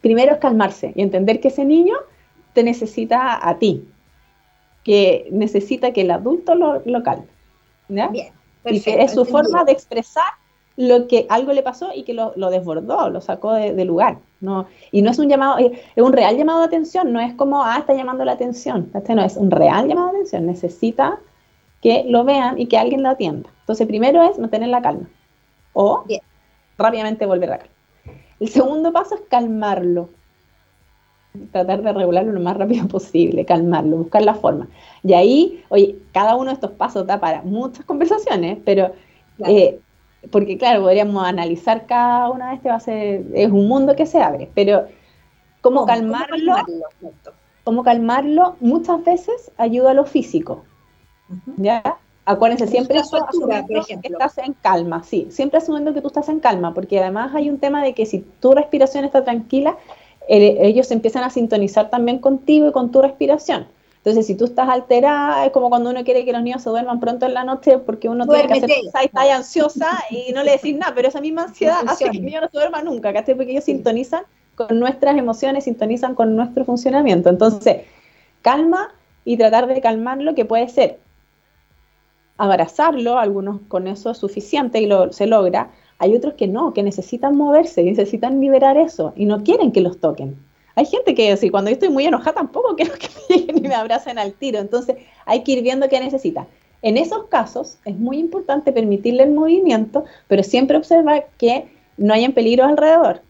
Primero 0.01 0.33
es 0.33 0.39
calmarse 0.39 0.93
y 0.95 1.03
entender 1.03 1.41
que 1.41 1.49
ese 1.49 1.65
niño 1.65 1.97
te 2.53 2.63
necesita 2.63 3.47
a 3.47 3.59
ti, 3.59 3.87
que 4.83 5.29
necesita 5.31 5.93
que 5.93 6.03
el 6.03 6.11
adulto 6.11 6.55
lo, 6.55 6.83
lo 6.85 7.03
calme. 7.03 7.27
Bien, 7.89 8.33
y 8.65 8.81
que 8.81 9.03
es 9.03 9.13
su 9.13 9.25
forma 9.25 9.65
de 9.65 9.73
expresar 9.73 10.25
lo 10.77 11.07
que 11.07 11.27
algo 11.29 11.53
le 11.53 11.63
pasó 11.63 11.91
y 11.95 12.03
que 12.03 12.15
lo, 12.15 12.33
lo 12.37 12.51
desbordó, 12.51 13.11
lo 13.11 13.21
sacó 13.21 13.53
de, 13.53 13.85
lugar. 13.85 14.19
¿no? 14.41 14.67
Y 14.91 15.03
no 15.03 15.11
es 15.11 15.19
un 15.19 15.29
llamado, 15.29 15.59
es 15.59 16.03
un 16.03 16.13
real 16.13 16.37
llamado 16.37 16.61
de 16.61 16.67
atención, 16.67 17.13
no 17.13 17.21
es 17.21 17.35
como, 17.35 17.65
ah, 17.65 17.77
está 17.79 17.95
llamando 17.95 18.25
la 18.25 18.33
atención. 18.33 18.91
Este 18.95 19.15
no 19.15 19.23
es 19.23 19.37
un 19.37 19.51
real 19.51 19.89
llamado 19.89 20.09
de 20.09 20.19
atención, 20.19 20.47
necesita 20.47 21.19
que 21.81 22.05
lo 22.09 22.25
vean 22.25 22.59
y 22.59 22.67
que 22.67 22.79
alguien 22.79 23.03
lo 23.03 23.11
atienda. 23.11 23.51
Entonces, 23.61 23.87
primero 23.87 24.23
es 24.23 24.39
mantener 24.39 24.69
la 24.69 24.83
calma 24.83 25.09
o 25.73 26.05
rápidamente 26.77 27.27
volver 27.27 27.53
a 27.53 27.59
calma. 27.59 27.75
El 28.41 28.49
segundo 28.49 28.93
paso 28.93 29.15
es 29.15 29.21
calmarlo 29.29 30.09
tratar 31.51 31.83
de 31.83 31.93
regularlo 31.93 32.33
lo 32.33 32.41
más 32.41 32.57
rápido 32.57 32.87
posible, 32.89 33.45
calmarlo, 33.45 33.97
buscar 33.97 34.23
la 34.23 34.35
forma. 34.35 34.69
Y 35.03 35.15
ahí, 35.15 35.65
oye, 35.69 35.97
cada 36.13 36.37
uno 36.37 36.47
de 36.47 36.55
estos 36.55 36.73
pasos 36.73 37.07
da 37.07 37.21
para 37.21 37.43
muchas 37.43 37.85
conversaciones, 37.85 38.59
pero 38.65 38.93
eh, 39.47 39.81
porque 40.31 40.59
claro, 40.59 40.83
podríamos 40.83 41.25
analizar 41.25 41.87
cada 41.87 42.31
una 42.31 42.51
de 42.51 42.57
estas, 42.57 42.89
es 42.89 43.51
un 43.51 43.69
mundo 43.69 43.97
que 43.97 44.07
se 44.07 44.23
abre, 44.23 44.51
pero 44.55 44.87
cómo, 45.61 45.87
calmarlo, 45.87 46.55
cómo 47.65 47.83
calmarlo, 47.83 48.57
muchas 48.61 49.03
veces 49.05 49.51
ayuda 49.57 49.93
a 49.93 49.95
lo 49.95 50.05
físico. 50.05 50.65
¿Ya? 51.57 51.99
Acuérdense, 52.27 52.67
siempre 52.67 52.99
asumiendo 52.99 53.85
que 53.87 54.09
estás 54.09 54.39
en 54.39 54.55
calma, 54.55 55.03
sí, 55.03 55.27
siempre 55.31 55.59
asumiendo 55.59 55.93
que 55.93 56.01
tú 56.01 56.09
estás 56.09 56.29
en 56.29 56.41
calma, 56.41 56.73
porque 56.73 56.99
además 56.99 57.35
hay 57.35 57.51
un 57.51 57.59
tema 57.59 57.83
de 57.83 57.93
que 57.95 58.07
si 58.07 58.21
tu 58.21 58.53
respiración 58.53 59.05
está 59.05 59.25
tranquila, 59.25 59.77
ellos 60.27 60.91
empiezan 60.91 61.25
a 61.25 61.31
sintonizar 61.31 61.91
también 61.91 62.19
contigo 62.19 62.69
y 62.69 62.73
con 62.73 62.91
tu 62.91 63.03
respiración. 63.03 63.67
Entonces, 64.05 64.27
si 64.27 64.35
tú 64.35 64.45
estás 64.45 64.69
alterada, 64.69 65.47
es 65.47 65.53
como 65.53 65.71
cuando 65.71 65.88
uno 65.88 66.05
quiere 66.05 66.27
que 66.27 66.33
los 66.33 66.43
niños 66.43 66.61
se 66.61 66.69
duerman 66.69 67.01
pronto 67.01 67.25
en 67.25 67.33
la 67.33 67.43
noche 67.43 67.79
porque 67.79 68.11
uno 68.11 68.27
tiene 68.27 68.49
que 68.49 68.53
hacer 68.53 68.71
cosas 68.85 69.03
y 69.03 69.07
está 69.07 69.35
ansiosa 69.35 70.05
y 70.11 70.31
no 70.35 70.43
le 70.43 70.51
decís 70.53 70.77
nada, 70.77 70.93
pero 70.95 71.09
esa 71.09 71.23
misma 71.23 71.45
ansiedad 71.45 71.79
hace 71.87 72.11
que 72.11 72.19
el 72.19 72.23
niño 72.23 72.43
no 72.43 72.49
se 72.49 72.59
duerma 72.59 72.83
nunca, 72.83 73.14
¿cachai? 73.14 73.35
Porque 73.35 73.53
ellos 73.53 73.64
sintonizan 73.64 74.25
con 74.57 74.79
nuestras 74.79 75.17
emociones, 75.17 75.64
sintonizan 75.64 76.14
con 76.14 76.37
nuestro 76.37 76.67
funcionamiento. 76.67 77.31
Entonces, 77.31 77.87
calma 78.43 78.93
y 79.25 79.38
tratar 79.38 79.67
de 79.69 79.81
calmarlo, 79.81 80.35
que 80.35 80.45
puede 80.45 80.69
ser 80.69 80.99
abrazarlo, 82.37 83.19
algunos 83.19 83.62
con 83.69 83.87
eso 83.87 84.11
es 84.11 84.19
suficiente 84.19 84.83
y 84.83 84.87
lo, 84.87 85.14
se 85.14 85.27
logra, 85.27 85.71
hay 85.99 86.14
otros 86.14 86.35
que 86.35 86.47
no, 86.47 86.75
que 86.75 86.83
necesitan 86.83 87.38
moverse, 87.38 87.83
necesitan 87.83 88.38
liberar 88.38 88.77
eso 88.77 89.14
y 89.17 89.25
no 89.25 89.43
quieren 89.43 89.73
que 89.73 89.81
los 89.81 89.99
toquen. 89.99 90.37
Hay 90.77 90.87
gente 90.87 91.15
que, 91.15 91.37
si 91.37 91.51
cuando 91.51 91.71
yo 91.71 91.75
estoy 91.75 91.89
muy 91.89 92.07
enojada, 92.07 92.35
tampoco 92.35 92.75
quiero 92.77 92.95
que 92.95 93.09
me 93.09 93.37
lleguen 93.37 93.65
y 93.65 93.69
me 93.69 93.75
abracen 93.75 94.19
al 94.19 94.33
tiro. 94.33 94.59
Entonces, 94.59 94.97
hay 95.27 95.43
que 95.43 95.53
ir 95.53 95.63
viendo 95.63 95.89
qué 95.89 96.01
necesita. 96.01 96.47
En 96.83 96.97
esos 96.97 97.27
casos, 97.29 97.79
es 97.85 97.97
muy 97.97 98.19
importante 98.19 98.73
permitirle 98.73 99.23
el 99.23 99.31
movimiento, 99.31 100.05
pero 100.29 100.43
siempre 100.43 100.77
observar 100.77 101.29
que 101.39 101.67
no 101.97 102.13
hayan 102.13 102.33
peligros 102.33 102.69
alrededor, 102.69 103.23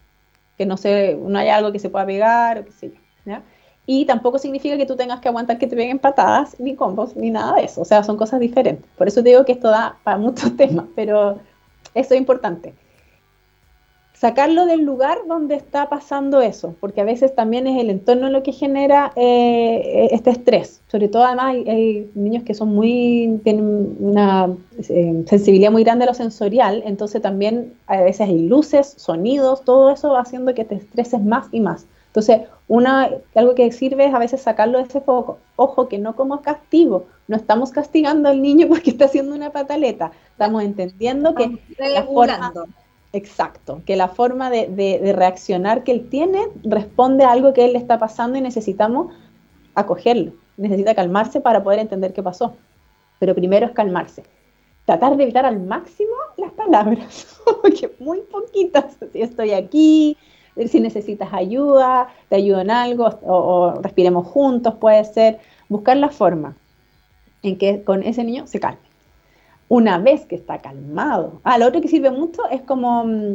que 0.58 0.66
no, 0.66 0.76
se, 0.76 1.14
no 1.14 1.38
haya 1.38 1.56
algo 1.56 1.70
que 1.70 1.78
se 1.78 1.88
pueda 1.88 2.06
pegar 2.06 2.58
o 2.58 2.64
qué 2.64 2.72
sé 2.72 2.88
yo. 2.90 3.36
Y 3.86 4.06
tampoco 4.06 4.38
significa 4.38 4.78
que 4.78 4.86
tú 4.86 4.96
tengas 4.96 5.20
que 5.20 5.28
aguantar 5.28 5.58
que 5.58 5.66
te 5.66 5.76
peguen 5.76 5.98
patadas, 5.98 6.58
ni 6.58 6.74
combos, 6.74 7.14
ni 7.16 7.30
nada 7.30 7.56
de 7.56 7.64
eso. 7.64 7.82
O 7.82 7.84
sea, 7.84 8.02
son 8.02 8.16
cosas 8.16 8.40
diferentes. 8.40 8.86
Por 8.96 9.08
eso 9.08 9.22
digo 9.22 9.44
que 9.44 9.52
esto 9.52 9.68
da 9.68 9.98
para 10.02 10.16
muchos 10.18 10.56
temas, 10.56 10.86
pero 10.96 11.38
eso 11.94 12.14
es 12.14 12.20
importante. 12.20 12.74
Sacarlo 14.14 14.64
del 14.64 14.82
lugar 14.82 15.18
donde 15.26 15.56
está 15.56 15.88
pasando 15.88 16.40
eso, 16.40 16.76
porque 16.80 17.00
a 17.00 17.04
veces 17.04 17.34
también 17.34 17.66
es 17.66 17.80
el 17.80 17.90
entorno 17.90 18.30
lo 18.30 18.44
que 18.44 18.52
genera 18.52 19.12
eh, 19.16 20.08
este 20.12 20.30
estrés. 20.30 20.80
Sobre 20.86 21.08
todo, 21.08 21.24
además, 21.24 21.56
hay, 21.66 22.10
niños 22.14 22.44
que 22.44 22.54
son 22.54 22.68
muy, 22.68 23.40
tienen 23.42 23.96
una 23.98 24.54
eh, 24.88 25.24
sensibilidad 25.26 25.72
muy 25.72 25.82
grande 25.82 26.04
a 26.04 26.06
lo 26.06 26.14
sensorial, 26.14 26.84
entonces 26.86 27.20
también 27.20 27.74
a 27.86 28.00
veces 28.02 28.28
hay 28.28 28.46
luces, 28.46 28.94
sonidos, 28.96 29.64
todo 29.64 29.90
eso 29.90 30.12
va 30.12 30.20
haciendo 30.20 30.54
que 30.54 30.64
te 30.64 30.76
estreses 30.76 31.20
más 31.20 31.48
y 31.50 31.58
más. 31.58 31.86
Entonces, 32.06 32.42
una, 32.68 33.10
algo 33.34 33.56
que 33.56 33.72
sirve 33.72 34.06
es 34.06 34.14
a 34.14 34.20
veces 34.20 34.40
sacarlo 34.40 34.78
de 34.78 34.84
ese 34.84 35.00
foco. 35.00 35.38
Ojo, 35.56 35.88
que 35.88 35.98
no 35.98 36.14
como 36.14 36.40
castigo. 36.42 37.06
No 37.26 37.36
estamos 37.36 37.72
castigando 37.72 38.28
al 38.28 38.40
niño 38.40 38.68
porque 38.70 38.90
está 38.90 39.06
haciendo 39.06 39.34
una 39.34 39.50
pataleta. 39.50 40.12
Estamos 40.30 40.62
entendiendo 40.62 41.34
que 41.34 41.58
la 41.76 42.04
forma, 42.04 42.52
Exacto, 43.14 43.80
que 43.86 43.94
la 43.94 44.08
forma 44.08 44.50
de, 44.50 45.12
reaccionar 45.14 45.84
que 45.84 45.92
él 45.92 46.08
tiene 46.08 46.48
responde 46.64 47.22
a 47.22 47.30
algo 47.30 47.52
que 47.52 47.64
él 47.64 47.74
le 47.74 47.78
está 47.78 47.96
pasando 47.96 48.36
y 48.36 48.40
necesitamos 48.40 49.14
acogerlo. 49.76 50.32
Necesita 50.56 50.96
calmarse 50.96 51.40
para 51.40 51.62
poder 51.62 51.78
entender 51.78 52.12
qué 52.12 52.24
pasó. 52.24 52.56
Pero 53.20 53.36
primero 53.36 53.66
es 53.66 53.72
calmarse. 53.72 54.24
Tratar 54.84 55.16
de 55.16 55.22
evitar 55.22 55.46
al 55.46 55.60
máximo 55.60 56.10
las 56.36 56.50
palabras, 56.54 57.40
porque 57.62 57.94
muy 58.00 58.18
poquitas. 58.22 58.96
Si 59.12 59.22
estoy 59.22 59.52
aquí, 59.52 60.16
si 60.66 60.80
necesitas 60.80 61.32
ayuda, 61.32 62.08
te 62.28 62.34
ayudo 62.34 62.62
en 62.62 62.72
algo, 62.72 63.06
o, 63.22 63.36
o 63.36 63.80
respiremos 63.80 64.26
juntos, 64.26 64.74
puede 64.74 65.04
ser. 65.04 65.38
Buscar 65.68 65.98
la 65.98 66.08
forma 66.08 66.56
en 67.44 67.58
que 67.58 67.84
con 67.84 68.02
ese 68.02 68.24
niño 68.24 68.48
se 68.48 68.58
calme 68.58 68.93
una 69.74 69.98
vez 69.98 70.24
que 70.24 70.36
está 70.36 70.58
calmado. 70.58 71.40
Ah, 71.42 71.58
lo 71.58 71.66
otro 71.66 71.80
que 71.80 71.88
sirve 71.88 72.12
mucho 72.12 72.48
es 72.48 72.62
como 72.62 73.04
mm, 73.04 73.34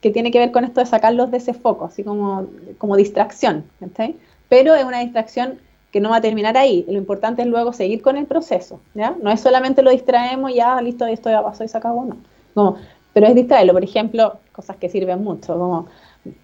que 0.00 0.10
tiene 0.10 0.30
que 0.30 0.38
ver 0.38 0.50
con 0.50 0.64
esto 0.64 0.80
de 0.80 0.86
sacarlos 0.86 1.30
de 1.30 1.36
ese 1.36 1.52
foco, 1.52 1.84
así 1.84 2.02
como, 2.02 2.46
como 2.78 2.96
distracción, 2.96 3.64
¿cachai? 3.80 4.16
Pero 4.48 4.74
es 4.74 4.84
una 4.84 5.00
distracción 5.00 5.58
que 5.92 6.00
no 6.00 6.08
va 6.08 6.16
a 6.16 6.20
terminar 6.22 6.56
ahí. 6.56 6.86
Lo 6.88 6.94
importante 6.94 7.42
es 7.42 7.48
luego 7.48 7.74
seguir 7.74 8.00
con 8.00 8.16
el 8.16 8.24
proceso, 8.24 8.80
¿ya? 8.94 9.14
No 9.22 9.30
es 9.30 9.40
solamente 9.40 9.82
lo 9.82 9.90
distraemos 9.90 10.52
y 10.52 10.54
ya, 10.54 10.80
listo, 10.80 11.04
esto 11.04 11.28
ya 11.28 11.42
pasó 11.42 11.64
y 11.64 11.68
se 11.68 11.76
acabó, 11.76 12.06
no. 12.06 12.16
Como, 12.54 12.76
pero 13.12 13.26
es 13.26 13.34
distraerlo, 13.34 13.74
por 13.74 13.84
ejemplo, 13.84 14.38
cosas 14.52 14.76
que 14.76 14.88
sirven 14.88 15.22
mucho, 15.22 15.58
como 15.58 15.86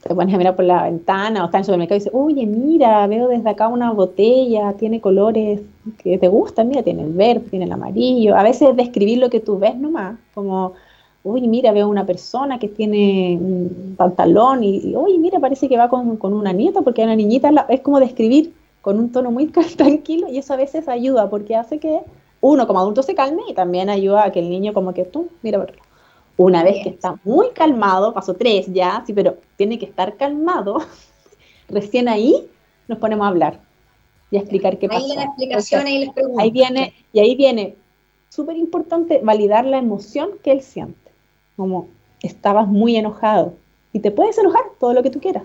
te 0.02 0.14
pones 0.14 0.34
a 0.34 0.38
mirar 0.38 0.56
por 0.56 0.64
la 0.64 0.84
ventana 0.84 1.42
o 1.42 1.46
estás 1.46 1.58
en 1.58 1.60
el 1.60 1.64
supermercado 1.64 1.96
y 1.96 2.00
dices, 2.00 2.12
oye, 2.14 2.46
mira, 2.46 3.06
veo 3.06 3.28
desde 3.28 3.48
acá 3.48 3.68
una 3.68 3.92
botella, 3.92 4.74
tiene 4.74 5.00
colores 5.00 5.60
que 6.02 6.18
te 6.18 6.28
gustan, 6.28 6.68
mira, 6.68 6.82
tiene 6.82 7.02
el 7.02 7.12
verde, 7.12 7.46
tiene 7.50 7.64
el 7.64 7.72
amarillo. 7.72 8.36
A 8.36 8.42
veces 8.42 8.76
describir 8.76 9.18
lo 9.18 9.30
que 9.30 9.40
tú 9.40 9.58
ves 9.58 9.76
nomás, 9.76 10.18
como, 10.34 10.74
uy, 11.24 11.48
mira, 11.48 11.72
veo 11.72 11.88
una 11.88 12.04
persona 12.04 12.58
que 12.58 12.68
tiene 12.68 13.38
un 13.40 13.94
pantalón 13.96 14.62
y, 14.64 14.78
y 14.78 14.94
oye, 14.96 15.18
mira, 15.18 15.40
parece 15.40 15.68
que 15.68 15.78
va 15.78 15.88
con, 15.88 16.16
con 16.16 16.34
una 16.34 16.52
nieta 16.52 16.82
porque 16.82 17.02
hay 17.02 17.06
una 17.06 17.16
niñita, 17.16 17.48
al 17.48 17.54
lado". 17.54 17.68
es 17.70 17.80
como 17.80 18.00
describir 18.00 18.52
con 18.82 18.98
un 18.98 19.12
tono 19.12 19.30
muy 19.30 19.46
tranquilo 19.76 20.28
y 20.28 20.38
eso 20.38 20.52
a 20.54 20.56
veces 20.56 20.88
ayuda 20.88 21.30
porque 21.30 21.56
hace 21.56 21.78
que 21.78 22.00
uno 22.42 22.66
como 22.66 22.80
adulto 22.80 23.02
se 23.02 23.14
calme 23.14 23.42
y 23.48 23.54
también 23.54 23.90
ayuda 23.90 24.24
a 24.24 24.32
que 24.32 24.40
el 24.40 24.50
niño 24.50 24.72
como 24.74 24.94
que 24.94 25.04
tú, 25.04 25.28
mira, 25.42 25.58
por. 25.58 25.89
Una 26.42 26.64
vez 26.64 26.82
que 26.82 26.88
está 26.88 27.20
muy 27.22 27.50
calmado, 27.50 28.14
paso 28.14 28.32
tres 28.32 28.64
ya, 28.72 29.04
sí, 29.06 29.12
pero 29.12 29.36
tiene 29.56 29.78
que 29.78 29.84
estar 29.84 30.16
calmado, 30.16 30.78
recién 31.68 32.08
ahí 32.08 32.48
nos 32.88 32.96
ponemos 32.96 33.26
a 33.26 33.28
hablar 33.28 33.60
y 34.30 34.38
a 34.38 34.40
explicar 34.40 34.78
qué. 34.78 34.88
Ahí 34.90 35.12
explicación 35.12 35.84
las 35.84 36.14
preguntas. 36.14 36.42
Ahí 36.42 36.50
viene, 36.50 36.94
y 37.12 37.20
ahí 37.20 37.34
viene, 37.34 37.76
súper 38.30 38.56
importante, 38.56 39.20
validar 39.22 39.66
la 39.66 39.76
emoción 39.76 40.30
que 40.42 40.52
él 40.52 40.62
siente. 40.62 41.10
Como 41.56 41.88
estabas 42.22 42.66
muy 42.68 42.96
enojado. 42.96 43.52
Y 43.92 44.00
te 44.00 44.10
puedes 44.10 44.38
enojar 44.38 44.62
todo 44.78 44.94
lo 44.94 45.02
que 45.02 45.10
tú 45.10 45.20
quieras. 45.20 45.42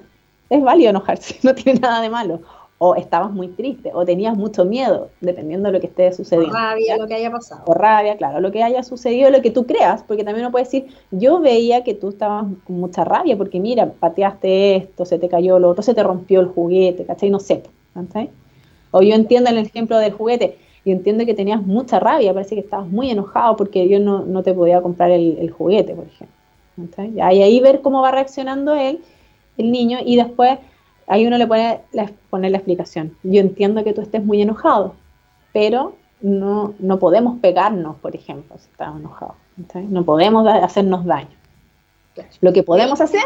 Es 0.49 0.63
válido 0.63 0.91
enojarse, 0.91 1.39
no 1.43 1.53
tiene 1.53 1.77
nada 1.77 1.99
de 1.99 2.10
malo. 2.10 2.39
O 2.86 2.95
estabas 2.95 3.32
muy 3.32 3.48
triste, 3.48 3.89
o 3.95 4.06
tenías 4.06 4.38
mucho 4.38 4.63
miedo, 4.63 5.10
dependiendo 5.19 5.69
de 5.69 5.74
lo 5.74 5.80
que 5.80 5.88
esté 5.88 6.12
sucediendo. 6.12 6.54
rabia, 6.54 6.95
¿ya? 6.95 6.98
lo 6.98 7.08
que 7.08 7.15
haya 7.15 7.32
pasado. 7.32 7.63
o 7.65 7.74
rabia, 7.74 8.15
claro, 8.15 8.39
lo 8.39 8.52
que 8.52 8.62
haya 8.62 8.84
sucedido, 8.84 9.32
lo 9.32 9.41
que 9.41 9.50
tú 9.50 9.65
creas, 9.65 10.04
porque 10.04 10.24
también 10.24 10.45
uno 10.45 10.52
puede 10.52 10.65
decir, 10.65 10.86
yo 11.10 11.39
veía 11.39 11.84
que 11.84 11.95
tú 11.95 12.10
estabas 12.10 12.45
con 12.63 12.80
mucha 12.80 13.04
rabia, 13.04 13.36
porque 13.36 13.60
mira, 13.60 13.91
pateaste 13.91 14.76
esto, 14.76 15.04
se 15.04 15.17
te 15.17 15.28
cayó 15.30 15.58
lo 15.58 15.69
otro, 15.69 15.82
se 15.82 15.95
te 15.95 16.04
rompió 16.04 16.41
el 16.41 16.48
juguete, 16.48 17.06
¿cachai? 17.06 17.32
No 17.32 17.39
sé, 17.39 17.63
¿cachai? 17.95 18.30
O 18.91 19.02
yo 19.02 19.15
entiendo 19.15 19.50
en 19.50 19.58
el 19.58 19.65
ejemplo 19.65 19.98
del 19.98 20.12
juguete, 20.12 20.60
yo 20.86 20.91
entiendo 20.91 21.26
que 21.26 21.34
tenías 21.34 21.65
mucha 21.65 22.00
rabia, 22.00 22.34
parece 22.34 22.54
que 22.54 22.62
estabas 22.62 22.88
muy 22.88 23.10
enojado 23.10 23.56
porque 23.56 23.89
yo 23.89 24.00
no, 24.00 24.26
no 24.26 24.43
te 24.43 24.54
podía 24.54 24.82
comprar 24.82 25.10
el, 25.10 25.38
el 25.39 25.50
juguete, 25.50 25.95
por 25.95 26.06
ejemplo. 26.06 26.36
¿cachai? 26.78 27.13
Y 27.15 27.41
ahí 27.41 27.60
ver 27.60 27.82
cómo 27.82 28.02
va 28.04 28.12
reaccionando 28.12 28.76
él, 28.76 29.02
el 29.58 29.71
niño, 29.71 29.98
y 30.06 30.17
después 30.17 30.60
ahí 31.07 31.25
uno 31.25 31.37
le 31.37 31.47
pone 31.47 31.81
la, 31.91 32.11
poner 32.29 32.51
la 32.51 32.57
explicación. 32.57 33.15
Yo 33.23 33.41
entiendo 33.41 33.83
que 33.83 33.93
tú 33.93 34.01
estés 34.01 34.23
muy 34.23 34.41
enojado, 34.41 34.95
pero 35.53 35.95
no, 36.21 36.73
no 36.79 36.99
podemos 36.99 37.39
pegarnos, 37.39 37.97
por 37.97 38.15
ejemplo, 38.15 38.57
si 38.57 38.69
estamos 38.69 38.99
enojados. 38.99 39.35
¿cachai? 39.61 39.85
No 39.85 40.03
podemos 40.03 40.47
hacernos 40.47 41.05
daño. 41.05 41.35
Lo 42.41 42.53
que 42.53 42.63
podemos 42.63 43.01
hacer, 43.01 43.23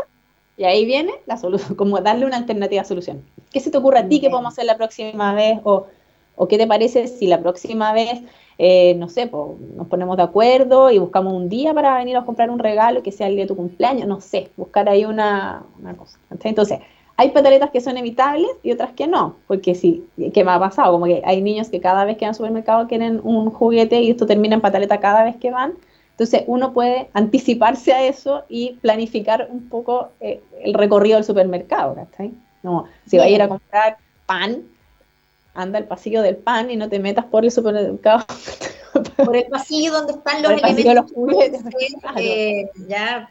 y 0.57 0.63
ahí 0.63 0.85
viene 0.85 1.13
la 1.25 1.37
solución, 1.37 1.75
como 1.77 1.99
darle 2.01 2.25
una 2.25 2.37
alternativa 2.37 2.81
a 2.81 2.85
solución. 2.85 3.23
¿Qué 3.51 3.59
se 3.59 3.71
te 3.71 3.77
ocurre 3.77 3.99
a 3.99 4.07
ti 4.07 4.19
que 4.19 4.29
podemos 4.29 4.53
hacer 4.53 4.65
la 4.65 4.77
próxima 4.77 5.33
vez? 5.33 5.59
O, 5.63 5.87
o 6.35 6.47
qué 6.47 6.57
te 6.57 6.67
parece 6.67 7.07
si 7.07 7.27
la 7.27 7.39
próxima 7.39 7.93
vez, 7.93 8.21
eh, 8.57 8.95
no 8.95 9.09
sé, 9.09 9.27
po, 9.27 9.57
nos 9.75 9.87
ponemos 9.87 10.17
de 10.17 10.23
acuerdo 10.23 10.91
y 10.91 10.97
buscamos 10.97 11.33
un 11.33 11.49
día 11.49 11.73
para 11.73 11.97
venir 11.97 12.17
a 12.17 12.25
comprar 12.25 12.49
un 12.49 12.59
regalo 12.59 13.03
que 13.03 13.11
sea 13.11 13.27
el 13.27 13.35
día 13.35 13.43
de 13.43 13.49
tu 13.49 13.55
cumpleaños? 13.55 14.07
No 14.07 14.21
sé, 14.21 14.49
buscar 14.57 14.89
ahí 14.89 15.05
una, 15.05 15.63
una 15.79 15.95
cosa. 15.95 16.19
¿cachai? 16.29 16.49
Entonces, 16.49 16.79
hay 17.19 17.31
pataletas 17.31 17.71
que 17.71 17.81
son 17.81 17.97
evitables 17.97 18.47
y 18.63 18.71
otras 18.71 18.93
que 18.93 19.05
no, 19.05 19.35
porque 19.45 19.75
sí, 19.75 20.05
¿qué 20.33 20.45
me 20.45 20.51
ha 20.51 20.59
pasado? 20.59 20.93
Como 20.93 21.05
que 21.05 21.21
hay 21.25 21.41
niños 21.41 21.67
que 21.67 21.81
cada 21.81 22.05
vez 22.05 22.15
que 22.15 22.23
van 22.23 22.29
al 22.29 22.35
supermercado 22.35 22.87
quieren 22.87 23.19
un 23.21 23.49
juguete 23.51 23.99
y 23.99 24.11
esto 24.11 24.25
termina 24.25 24.55
en 24.55 24.61
pataleta 24.61 25.01
cada 25.01 25.25
vez 25.25 25.35
que 25.35 25.51
van. 25.51 25.73
Entonces 26.11 26.43
uno 26.47 26.71
puede 26.71 27.09
anticiparse 27.11 27.91
a 27.91 28.05
eso 28.05 28.45
y 28.47 28.75
planificar 28.75 29.49
un 29.51 29.67
poco 29.67 30.11
eh, 30.21 30.41
el 30.61 30.73
recorrido 30.73 31.17
del 31.17 31.25
supermercado, 31.25 31.93
¿cachai? 31.95 32.31
Como 32.61 32.85
si 33.05 33.17
vas 33.17 33.25
a 33.25 33.29
ir 33.29 33.41
a 33.41 33.49
comprar 33.49 33.97
pan, 34.25 34.63
anda 35.53 35.77
al 35.77 35.87
pasillo 35.87 36.21
del 36.21 36.37
pan 36.37 36.71
y 36.71 36.77
no 36.77 36.87
te 36.87 36.99
metas 36.99 37.25
por 37.25 37.43
el 37.43 37.51
supermercado. 37.51 38.23
Por 39.17 39.35
el 39.35 39.45
pasillo 39.47 39.91
donde 39.91 40.13
están 40.13 40.41
los 40.41 40.53
Por 40.53 40.59
el 40.61 40.65
elementos 40.65 40.95
los 40.95 41.11
juguetes, 41.11 41.63
claro. 42.01 42.17
eh, 42.17 42.69
ya 42.87 43.29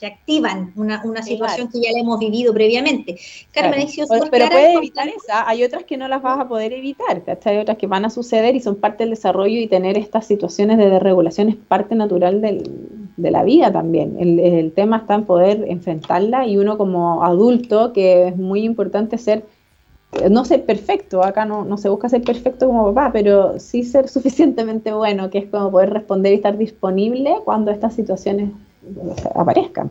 que 0.00 0.06
activan 0.06 0.72
una, 0.76 1.02
una 1.04 1.22
situación 1.22 1.68
que 1.70 1.78
ya 1.80 1.92
la 1.92 2.00
hemos 2.00 2.18
vivido 2.18 2.54
previamente. 2.54 3.18
Carmen, 3.52 3.74
Claro. 3.80 3.88
sido 3.92 4.06
Pero- 4.30 4.48
puedes 4.48 4.76
evitar 4.76 5.08
esa, 5.08 5.46
hay 5.48 5.62
otras 5.62 5.84
que 5.84 5.98
no 5.98 6.08
las 6.08 6.22
vas 6.22 6.40
a 6.40 6.48
poder 6.48 6.72
evitar, 6.72 7.22
¿cachai? 7.22 7.56
Hay 7.56 7.62
otras 7.62 7.76
que 7.76 7.86
van 7.86 8.06
a 8.06 8.10
suceder 8.10 8.56
y 8.56 8.60
son 8.60 8.76
parte 8.76 9.04
del 9.04 9.10
desarrollo 9.10 9.60
y 9.60 9.66
tener 9.66 9.98
estas 9.98 10.26
situaciones 10.26 10.78
de 10.78 10.88
desregulación 10.88 11.50
es 11.50 11.56
parte 11.56 11.94
natural 11.94 12.40
del- 12.40 12.62
de 13.18 13.30
la 13.30 13.42
vida 13.42 13.70
también. 13.70 14.16
El, 14.18 14.40
el 14.40 14.72
tema 14.72 14.96
está 14.96 15.14
en 15.14 15.26
poder 15.26 15.64
enfrentarla 15.68 16.46
y 16.46 16.56
uno 16.56 16.78
como 16.78 17.22
adulto, 17.22 17.92
que 17.92 18.28
es 18.28 18.36
muy 18.38 18.62
importante 18.64 19.18
ser, 19.18 19.44
no 20.30 20.44
ser 20.46 20.64
perfecto, 20.64 21.22
acá 21.22 21.44
no, 21.44 21.64
no 21.64 21.76
se 21.76 21.88
busca 21.90 22.08
ser 22.08 22.22
perfecto 22.22 22.66
como 22.66 22.92
papá, 22.94 23.10
pero 23.12 23.60
sí 23.60 23.84
ser 23.84 24.08
suficientemente 24.16 24.92
bueno, 24.94 25.28
que 25.28 25.38
es 25.38 25.46
como 25.50 25.70
poder 25.70 25.90
responder 25.90 26.32
y 26.32 26.36
estar 26.36 26.56
disponible 26.56 27.34
cuando 27.44 27.70
estas 27.70 27.94
situaciones 27.94 28.50
aparezcan. 29.34 29.90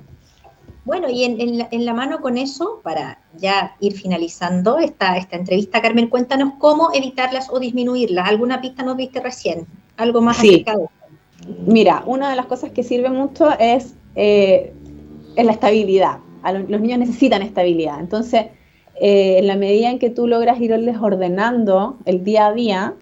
Bueno, 0.86 1.08
y 1.10 1.23
en, 1.23 1.39
en 1.39 1.58
la, 1.60 1.67
en 1.71 1.86
la 1.86 1.93
mano 1.93 2.19
con 2.19 2.38
eso, 2.38 2.80
para 2.84 3.19
ya 3.38 3.75
ir 3.80 3.93
finalizando 3.93 4.80
esta, 4.80 5.17
esta 5.17 5.36
entrevista, 5.36 5.82
Carmen, 5.82 6.08
cuéntanos 6.08 6.54
cómo 6.58 6.89
evitarlas 6.93 7.49
o 7.52 7.60
disminuirlas. 7.60 8.28
¿Alguna 8.28 8.60
pista 8.60 8.84
nos 8.84 8.97
viste 8.97 9.19
recién? 9.19 9.67
¿Algo 9.97 10.21
más 10.21 10.38
Sí. 10.38 10.65
eso? 10.65 10.89
Mira, 11.65 12.04
una 12.06 12.30
de 12.30 12.36
las 12.36 12.47
cosas 12.47 12.71
que 12.71 12.84
sirve 12.84 13.10
mucho 13.10 13.49
es, 13.60 13.93
eh, 14.15 14.73
es 15.36 15.45
la 15.45 15.52
estabilidad. 15.52 16.19
A 16.41 16.54
los 16.54 16.82
niños 16.82 16.99
necesitan 16.99 17.41
estabilidad. 17.41 17.99
Entonces, 17.99 18.47
eh, 18.99 19.38
en 19.39 19.47
la 19.47 19.56
medida 19.56 19.91
en 19.91 19.99
que 19.99 20.10
tú 20.10 20.28
logras 20.28 20.60
irles 20.60 20.97
ordenando 20.99 21.97
el 22.06 22.23
día 22.23 22.47
a 22.47 22.54
día 22.54 22.93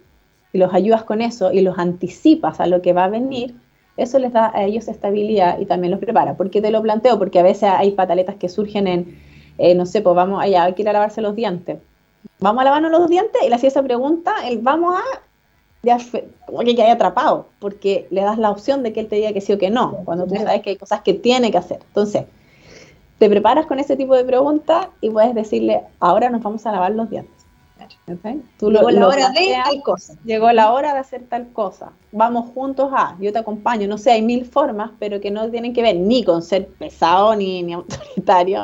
y 0.52 0.58
los 0.58 0.74
ayudas 0.74 1.04
con 1.04 1.22
eso 1.22 1.52
y 1.54 1.62
los 1.62 1.78
anticipas 1.80 2.60
a 2.60 2.68
lo 2.68 2.82
que 2.82 2.94
va 2.94 3.06
a 3.06 3.10
venir, 3.10 3.56
eso 3.98 4.20
les 4.20 4.32
da 4.32 4.52
a 4.54 4.64
ellos 4.64 4.88
estabilidad 4.88 5.60
y 5.60 5.66
también 5.66 5.92
los 5.92 6.00
prepara. 6.00 6.38
¿Por 6.38 6.50
qué 6.50 6.62
te 6.62 6.72
lo 6.72 6.82
planteo? 6.82 7.18
Porque 7.18 7.40
a 7.40 7.44
veces 7.44 7.64
hay 7.64 7.92
pataletas 7.92 8.36
que 8.36 8.48
surgen 8.48 8.88
en, 8.88 9.20
eh, 9.58 9.76
no 9.76 9.86
sé, 9.86 10.02
pues 10.02 10.16
vamos 10.16 10.42
allá, 10.42 10.64
hay 10.64 10.84
lavarse 10.84 11.22
los 11.22 11.36
dientes. 11.36 11.80
Vamos 12.40 12.62
a 12.62 12.66
lavarnos 12.66 12.92
los 12.92 13.10
dientes 13.10 13.42
y 13.44 13.50
le 13.50 13.56
hacía 13.56 13.70
esa 13.70 13.84
pregunta, 13.84 14.34
el 14.48 14.60
vamos 14.60 14.96
a 14.96 15.02
ya 15.84 15.98
como 16.46 16.60
que 16.60 16.76
quede 16.76 16.92
atrapado, 16.92 17.48
porque 17.60 18.08
le 18.12 18.22
das 18.22 18.38
la 18.38 18.52
opción 18.52 18.84
de 18.84 18.94
que 18.94 19.00
él 19.00 19.08
te 19.08 19.16
diga 19.16 19.34
que 19.34 19.42
sí 19.42 19.54
o 19.54 19.58
que 19.58 19.70
no, 19.70 20.00
cuando 20.06 20.26
tú 20.26 20.36
sabes 20.36 20.62
que 20.62 20.72
hay 20.72 20.76
cosas 20.76 21.02
que 21.02 21.14
tiene 21.14 21.52
que 21.52 21.58
hacer. 21.58 21.80
Entonces, 21.88 22.26
te 23.18 23.30
preparas 23.30 23.66
con 23.66 23.80
ese 23.80 23.96
tipo 23.96 24.16
de 24.16 24.24
preguntas 24.24 24.88
y 25.02 25.10
puedes 25.10 25.34
decirle, 25.34 25.82
ahora 26.00 26.30
nos 26.30 26.44
vamos 26.44 26.66
a 26.66 26.72
lavar 26.72 26.92
los 26.92 27.10
dientes. 27.10 27.37
¿Ok? 28.10 28.42
Tú 28.58 28.72
lo- 28.72 28.80
Llegó 28.80 28.92
la 28.92 29.08
hora 29.08 29.30
de 29.30 29.56
tal 29.64 29.82
cosa. 29.84 30.14
llegó 30.24 30.52
la 30.52 30.74
hora 30.74 30.94
de 30.94 31.00
hacer 31.00 31.24
tal 31.28 31.52
cosa. 31.52 31.92
Vamos 32.12 32.52
juntos 32.54 32.90
a, 32.94 33.18
yo 33.20 33.32
te 33.34 33.40
acompaño. 33.40 33.88
No 33.88 33.98
sé, 33.98 34.12
hay 34.12 34.22
mil 34.22 34.46
formas, 34.46 34.92
pero 35.00 35.20
que 35.20 35.32
no 35.32 35.50
tienen 35.52 35.74
que 35.74 35.82
ver 35.82 35.98
ni 35.98 36.24
con 36.24 36.42
ser 36.42 36.68
pesado 36.68 37.36
ni, 37.36 37.64
ni 37.64 37.74
autoritario, 37.74 38.62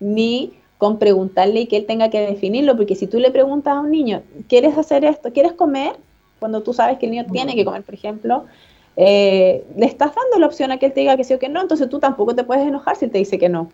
ni 0.00 0.54
con 0.78 0.98
preguntarle 0.98 1.60
y 1.60 1.66
que 1.66 1.76
él 1.76 1.86
tenga 1.86 2.08
que 2.08 2.20
definirlo, 2.20 2.76
porque 2.76 2.94
si 2.94 3.06
tú 3.06 3.18
le 3.18 3.30
preguntas 3.30 3.74
a 3.76 3.80
un 3.80 3.90
niño, 3.90 4.22
¿quieres 4.48 4.78
hacer 4.78 5.04
esto? 5.04 5.32
¿Quieres 5.32 5.52
comer? 5.52 5.96
Cuando 6.38 6.62
tú 6.62 6.72
sabes 6.72 6.98
que 6.98 7.04
el 7.06 7.12
niño 7.12 7.26
tiene 7.30 7.54
que 7.54 7.66
comer, 7.66 7.82
por 7.84 7.92
ejemplo, 7.94 8.46
eh, 8.96 9.66
le 9.76 9.84
estás 9.86 10.12
dando 10.14 10.38
la 10.38 10.46
opción 10.46 10.70
a 10.72 10.78
que 10.78 10.86
él 10.86 10.92
te 10.94 11.00
diga 11.00 11.16
que 11.18 11.24
sí 11.24 11.34
o 11.34 11.38
que 11.38 11.50
no, 11.50 11.60
entonces 11.60 11.88
tú 11.90 11.98
tampoco 11.98 12.34
te 12.34 12.44
puedes 12.44 12.66
enojar 12.66 12.96
si 12.96 13.04
él 13.04 13.10
te 13.10 13.18
dice 13.18 13.38
que 13.38 13.50
no 13.50 13.68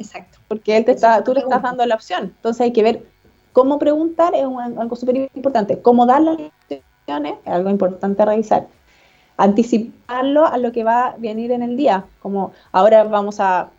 Exacto. 0.00 0.38
porque 0.48 0.76
él 0.76 0.84
te 0.84 0.92
está, 0.92 1.18
es 1.18 1.24
tú 1.24 1.34
le 1.34 1.40
estás 1.40 1.62
dando 1.62 1.84
la 1.86 1.94
opción. 1.94 2.32
Entonces 2.36 2.60
hay 2.62 2.72
que 2.72 2.82
ver 2.82 3.02
cómo 3.52 3.78
preguntar 3.78 4.34
es 4.34 4.44
un- 4.46 4.60
algo 4.78 4.96
súper 4.96 5.30
importante. 5.34 5.80
Cómo 5.80 6.06
dar 6.06 6.22
las 6.22 6.36
opciones 7.06 7.34
es 7.44 7.52
algo 7.52 7.70
importante 7.70 8.22
a 8.22 8.26
revisar. 8.26 8.66
anticiparlo 9.36 10.44
a 10.46 10.58
lo 10.58 10.70
que 10.70 10.84
va 10.84 11.06
a 11.08 11.16
venir 11.16 11.50
en 11.52 11.62
el 11.62 11.74
día, 11.76 12.04
como 12.20 12.52
ahora 12.72 13.04
vamos 13.04 13.40
a, 13.40 13.70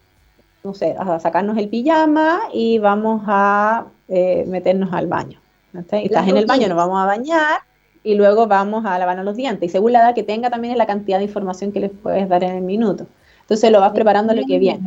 no 0.63 0.73
sé, 0.73 0.95
a 0.97 1.19
sacarnos 1.19 1.55
el 1.57 1.69
pijama 1.69 2.39
y 2.51 2.79
vamos 2.79 3.21
a 3.27 3.85
eh, 4.07 4.43
meternos 4.47 4.91
al 4.91 5.05
baño. 5.07 5.39
Estás 6.05 6.27
en 6.27 6.37
el 6.37 6.45
baño, 6.47 6.67
nos 6.67 6.77
vamos 6.77 7.01
a 7.01 7.05
bañar 7.05 7.61
y 8.03 8.15
luego 8.15 8.47
vamos 8.47 8.85
a 8.85 8.97
lavarnos 8.97 9.23
los 9.23 9.35
dientes. 9.35 9.69
Y 9.69 9.71
según 9.71 9.93
la 9.93 9.99
edad 9.99 10.15
que 10.15 10.23
tenga 10.23 10.49
también 10.49 10.71
es 10.71 10.77
la 10.79 10.87
cantidad 10.87 11.19
de 11.19 11.25
información 11.25 11.71
que 11.71 11.79
les 11.79 11.91
puedes 11.91 12.27
dar 12.27 12.43
en 12.43 12.55
el 12.55 12.63
minuto. 12.63 13.05
Entonces 13.41 13.71
lo 13.71 13.79
vas 13.79 13.91
preparando 13.93 14.33
lo 14.33 14.41
que 14.47 14.57
viene. 14.59 14.79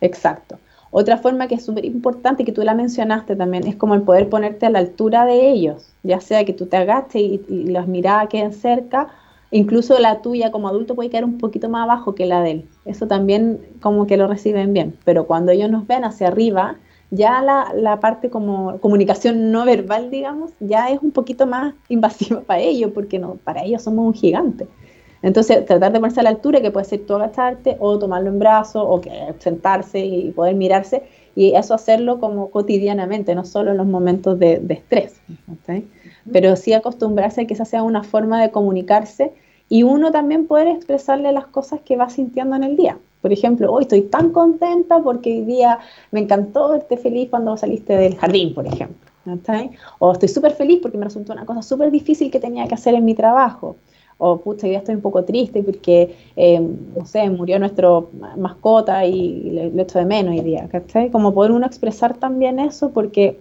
Exacto. 0.00 0.58
Otra 0.90 1.18
forma 1.18 1.48
que 1.48 1.56
es 1.56 1.64
súper 1.64 1.84
importante 1.84 2.44
que 2.44 2.52
tú 2.52 2.62
la 2.62 2.74
mencionaste 2.74 3.36
también 3.36 3.66
es 3.66 3.76
como 3.76 3.94
el 3.94 4.02
poder 4.02 4.28
ponerte 4.28 4.66
a 4.66 4.70
la 4.70 4.78
altura 4.78 5.26
de 5.26 5.50
ellos, 5.50 5.92
ya 6.02 6.20
sea 6.20 6.44
que 6.44 6.52
tú 6.52 6.66
te 6.66 6.76
agaches 6.76 7.20
y, 7.20 7.44
y 7.48 7.64
las 7.64 7.86
miradas 7.86 8.28
queden 8.28 8.52
cerca, 8.52 9.08
incluso 9.50 9.98
la 9.98 10.22
tuya 10.22 10.50
como 10.52 10.68
adulto 10.68 10.94
puede 10.94 11.10
quedar 11.10 11.24
un 11.24 11.38
poquito 11.38 11.68
más 11.68 11.84
abajo 11.84 12.14
que 12.14 12.26
la 12.26 12.42
de 12.42 12.50
él. 12.52 12.68
Eso 12.84 13.06
también 13.06 13.60
como 13.80 14.06
que 14.06 14.16
lo 14.16 14.26
reciben 14.28 14.72
bien, 14.72 14.96
pero 15.04 15.26
cuando 15.26 15.52
ellos 15.52 15.70
nos 15.70 15.86
ven 15.86 16.04
hacia 16.04 16.28
arriba, 16.28 16.76
ya 17.10 17.42
la, 17.42 17.72
la, 17.74 18.00
parte 18.00 18.30
como 18.30 18.78
comunicación 18.80 19.52
no 19.52 19.64
verbal, 19.64 20.10
digamos, 20.10 20.52
ya 20.60 20.90
es 20.90 21.00
un 21.02 21.12
poquito 21.12 21.46
más 21.46 21.74
invasiva 21.88 22.40
para 22.40 22.60
ellos, 22.60 22.92
porque 22.94 23.18
no, 23.18 23.34
para 23.44 23.64
ellos 23.64 23.82
somos 23.82 24.06
un 24.06 24.14
gigante. 24.14 24.66
Entonces, 25.22 25.64
tratar 25.64 25.92
de 25.92 25.98
ponerse 25.98 26.20
a 26.20 26.22
la 26.22 26.30
altura, 26.30 26.60
que 26.60 26.70
puede 26.70 26.86
ser 26.86 27.06
tú 27.06 27.14
agacharte 27.14 27.76
o 27.80 27.98
tomarlo 27.98 28.28
en 28.28 28.38
brazos 28.38 28.84
o 28.86 29.00
que 29.00 29.10
sentarse 29.38 30.04
y 30.04 30.30
poder 30.30 30.54
mirarse, 30.54 31.02
y 31.34 31.54
eso 31.54 31.74
hacerlo 31.74 32.18
como 32.18 32.50
cotidianamente, 32.50 33.34
no 33.34 33.44
solo 33.44 33.72
en 33.72 33.76
los 33.76 33.86
momentos 33.86 34.38
de, 34.38 34.58
de 34.58 34.74
estrés. 34.74 35.20
¿okay? 35.60 35.88
Pero 36.32 36.56
sí 36.56 36.72
acostumbrarse 36.72 37.42
a 37.42 37.46
que 37.46 37.54
esa 37.54 37.64
sea 37.64 37.82
una 37.82 38.02
forma 38.02 38.40
de 38.40 38.50
comunicarse 38.50 39.32
y 39.68 39.82
uno 39.82 40.12
también 40.12 40.46
poder 40.46 40.68
expresarle 40.68 41.32
las 41.32 41.46
cosas 41.46 41.80
que 41.84 41.96
va 41.96 42.08
sintiendo 42.08 42.56
en 42.56 42.64
el 42.64 42.76
día. 42.76 42.98
Por 43.20 43.32
ejemplo, 43.32 43.72
hoy 43.72 43.82
estoy 43.82 44.02
tan 44.02 44.30
contenta 44.30 45.00
porque 45.00 45.30
hoy 45.30 45.44
día 45.44 45.78
me 46.12 46.20
encantó 46.20 46.70
verte 46.70 46.96
feliz 46.96 47.28
cuando 47.28 47.56
saliste 47.56 47.96
del 47.96 48.16
jardín, 48.16 48.54
por 48.54 48.66
ejemplo. 48.66 49.10
¿okay? 49.26 49.70
O 49.98 50.12
estoy 50.12 50.28
súper 50.28 50.52
feliz 50.52 50.78
porque 50.80 50.96
me 50.96 51.04
resultó 51.04 51.32
una 51.32 51.44
cosa 51.44 51.62
súper 51.62 51.90
difícil 51.90 52.30
que 52.30 52.38
tenía 52.38 52.66
que 52.68 52.74
hacer 52.74 52.94
en 52.94 53.04
mi 53.04 53.14
trabajo. 53.14 53.76
O, 54.18 54.40
pucha, 54.40 54.66
día 54.66 54.78
estoy 54.78 54.94
un 54.94 55.02
poco 55.02 55.24
triste 55.24 55.62
porque, 55.62 56.16
eh, 56.36 56.58
no 56.58 57.04
sé, 57.04 57.28
murió 57.28 57.58
nuestro 57.58 58.10
mascota 58.36 59.04
y 59.04 59.50
le, 59.50 59.70
le 59.70 59.82
echo 59.82 59.98
de 59.98 60.06
menos 60.06 60.34
hoy 60.34 60.40
día. 60.40 60.68
¿cachai? 60.68 61.10
Como 61.10 61.34
poder 61.34 61.52
uno 61.52 61.66
expresar 61.66 62.16
también 62.16 62.58
eso 62.58 62.90
porque 62.90 63.40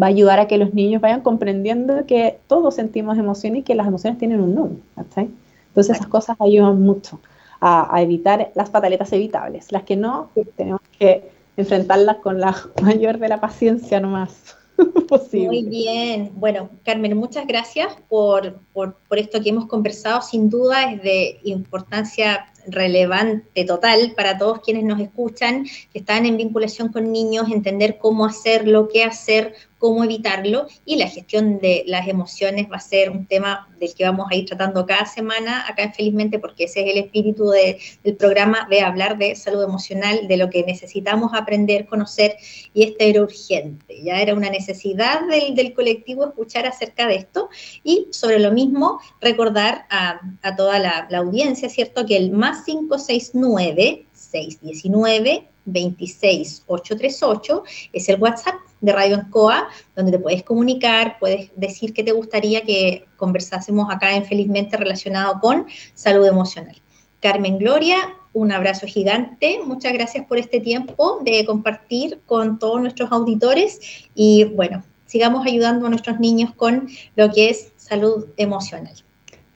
va 0.00 0.06
a 0.06 0.10
ayudar 0.10 0.38
a 0.38 0.46
que 0.46 0.58
los 0.58 0.74
niños 0.74 1.00
vayan 1.00 1.22
comprendiendo 1.22 2.06
que 2.06 2.38
todos 2.46 2.74
sentimos 2.74 3.18
emociones 3.18 3.60
y 3.60 3.62
que 3.62 3.74
las 3.74 3.86
emociones 3.86 4.18
tienen 4.18 4.40
un 4.40 4.54
nombre. 4.54 4.82
¿cachai? 4.96 5.30
Entonces 5.68 5.96
esas 5.96 6.08
cosas 6.08 6.36
ayudan 6.40 6.82
mucho 6.82 7.18
a, 7.60 7.94
a, 7.94 8.02
evitar 8.02 8.50
las 8.54 8.68
pataletas 8.68 9.12
evitables. 9.12 9.72
Las 9.72 9.84
que 9.84 9.96
no, 9.96 10.30
tenemos 10.56 10.82
que 10.98 11.30
enfrentarlas 11.56 12.16
con 12.16 12.40
la 12.40 12.54
mayor 12.82 13.18
de 13.18 13.28
la 13.28 13.40
paciencia 13.40 14.00
nomás. 14.00 14.56
Posible. 15.08 15.48
Muy 15.48 15.62
bien. 15.64 16.32
Bueno, 16.34 16.70
Carmen, 16.84 17.16
muchas 17.16 17.46
gracias 17.46 17.94
por, 18.08 18.60
por, 18.72 18.96
por, 19.08 19.18
esto 19.18 19.40
que 19.40 19.50
hemos 19.50 19.66
conversado. 19.66 20.22
Sin 20.22 20.50
duda 20.50 20.92
es 20.92 21.02
de 21.02 21.40
importancia 21.44 22.51
relevante 22.66 23.64
total 23.64 24.12
para 24.16 24.38
todos 24.38 24.60
quienes 24.60 24.84
nos 24.84 25.00
escuchan, 25.00 25.64
que 25.92 25.98
están 25.98 26.26
en 26.26 26.36
vinculación 26.36 26.88
con 26.88 27.12
niños, 27.12 27.50
entender 27.50 27.98
cómo 27.98 28.24
hacerlo, 28.24 28.88
qué 28.92 29.04
hacer, 29.04 29.54
cómo 29.82 30.04
evitarlo. 30.04 30.68
Y 30.84 30.94
la 30.94 31.08
gestión 31.08 31.58
de 31.58 31.82
las 31.88 32.06
emociones 32.06 32.70
va 32.70 32.76
a 32.76 32.80
ser 32.80 33.10
un 33.10 33.26
tema 33.26 33.68
del 33.80 33.92
que 33.94 34.04
vamos 34.04 34.28
a 34.30 34.36
ir 34.36 34.46
tratando 34.46 34.86
cada 34.86 35.06
semana 35.06 35.66
acá 35.66 35.82
en 35.82 35.92
Felizmente 35.92 36.38
porque 36.38 36.64
ese 36.64 36.82
es 36.82 36.92
el 36.92 37.02
espíritu 37.02 37.48
de, 37.48 37.78
del 38.04 38.14
programa 38.14 38.68
de 38.70 38.80
hablar 38.80 39.18
de 39.18 39.34
salud 39.34 39.64
emocional, 39.64 40.28
de 40.28 40.36
lo 40.36 40.50
que 40.50 40.62
necesitamos 40.62 41.32
aprender, 41.34 41.86
conocer 41.86 42.36
y 42.72 42.84
esto 42.84 42.98
era 43.00 43.22
urgente, 43.22 44.00
ya 44.04 44.22
era 44.22 44.34
una 44.34 44.50
necesidad 44.50 45.22
del, 45.26 45.74
colectivo 45.74 46.26
escuchar 46.26 46.66
acerca 46.66 47.08
de 47.08 47.16
esto. 47.16 47.48
Y 47.82 48.06
sobre 48.12 48.38
lo 48.38 48.52
mismo 48.52 49.00
recordar 49.20 49.86
a, 49.90 50.20
a 50.42 50.54
toda 50.54 50.78
la, 50.78 51.08
la 51.10 51.18
audiencia, 51.18 51.68
¿cierto? 51.68 52.06
Que 52.06 52.16
el 52.16 52.30
más 52.30 52.51
569 52.64 54.06
619 54.12 55.48
26838 55.64 57.62
es 57.92 58.08
el 58.08 58.20
WhatsApp 58.20 58.54
de 58.80 58.92
Radio 58.92 59.16
Ancoa, 59.16 59.68
donde 59.94 60.12
te 60.12 60.18
puedes 60.18 60.42
comunicar, 60.42 61.18
puedes 61.20 61.50
decir 61.56 61.92
que 61.94 62.02
te 62.02 62.12
gustaría 62.12 62.62
que 62.62 63.06
conversásemos 63.16 63.88
acá 63.90 64.14
en 64.14 64.24
Felizmente 64.24 64.76
relacionado 64.76 65.40
con 65.40 65.66
salud 65.94 66.26
emocional. 66.26 66.76
Carmen 67.20 67.58
Gloria, 67.58 67.96
un 68.32 68.50
abrazo 68.50 68.86
gigante, 68.86 69.60
muchas 69.64 69.92
gracias 69.92 70.26
por 70.26 70.38
este 70.38 70.58
tiempo 70.58 71.20
de 71.22 71.44
compartir 71.44 72.20
con 72.26 72.58
todos 72.58 72.80
nuestros 72.80 73.12
auditores 73.12 74.08
y 74.14 74.44
bueno, 74.44 74.82
sigamos 75.06 75.46
ayudando 75.46 75.86
a 75.86 75.90
nuestros 75.90 76.18
niños 76.18 76.52
con 76.54 76.88
lo 77.14 77.30
que 77.30 77.50
es 77.50 77.72
salud 77.76 78.26
emocional. 78.36 78.94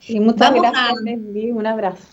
Y 0.07 0.19
muchas 0.19 0.51
Vamos 0.51 0.61
gracias, 0.61 0.99
a, 0.99 1.01
Leslie, 1.03 1.51
un 1.51 1.67
abrazo. 1.67 2.03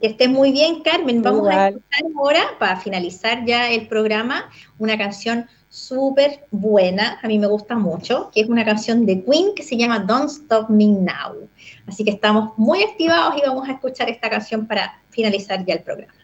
Que 0.00 0.08
estés 0.08 0.28
muy 0.28 0.52
bien, 0.52 0.82
Carmen. 0.82 1.22
Vamos 1.22 1.40
Igual. 1.40 1.58
a 1.58 1.68
escuchar 1.68 2.02
ahora, 2.16 2.42
para 2.58 2.76
finalizar 2.76 3.44
ya 3.44 3.70
el 3.70 3.86
programa, 3.86 4.50
una 4.78 4.98
canción 4.98 5.46
súper 5.68 6.46
buena, 6.50 7.18
a 7.22 7.28
mí 7.28 7.38
me 7.38 7.46
gusta 7.46 7.76
mucho, 7.76 8.30
que 8.34 8.40
es 8.40 8.48
una 8.48 8.64
canción 8.64 9.04
de 9.04 9.22
Queen 9.22 9.54
que 9.54 9.62
se 9.62 9.76
llama 9.76 9.98
Don't 9.98 10.30
Stop 10.30 10.70
Me 10.70 10.86
Now. 10.86 11.48
Así 11.86 12.04
que 12.04 12.10
estamos 12.10 12.56
muy 12.56 12.82
activados 12.82 13.34
y 13.36 13.46
vamos 13.46 13.68
a 13.68 13.72
escuchar 13.72 14.08
esta 14.08 14.30
canción 14.30 14.66
para 14.66 15.00
finalizar 15.10 15.64
ya 15.64 15.74
el 15.74 15.82
programa. 15.82 16.14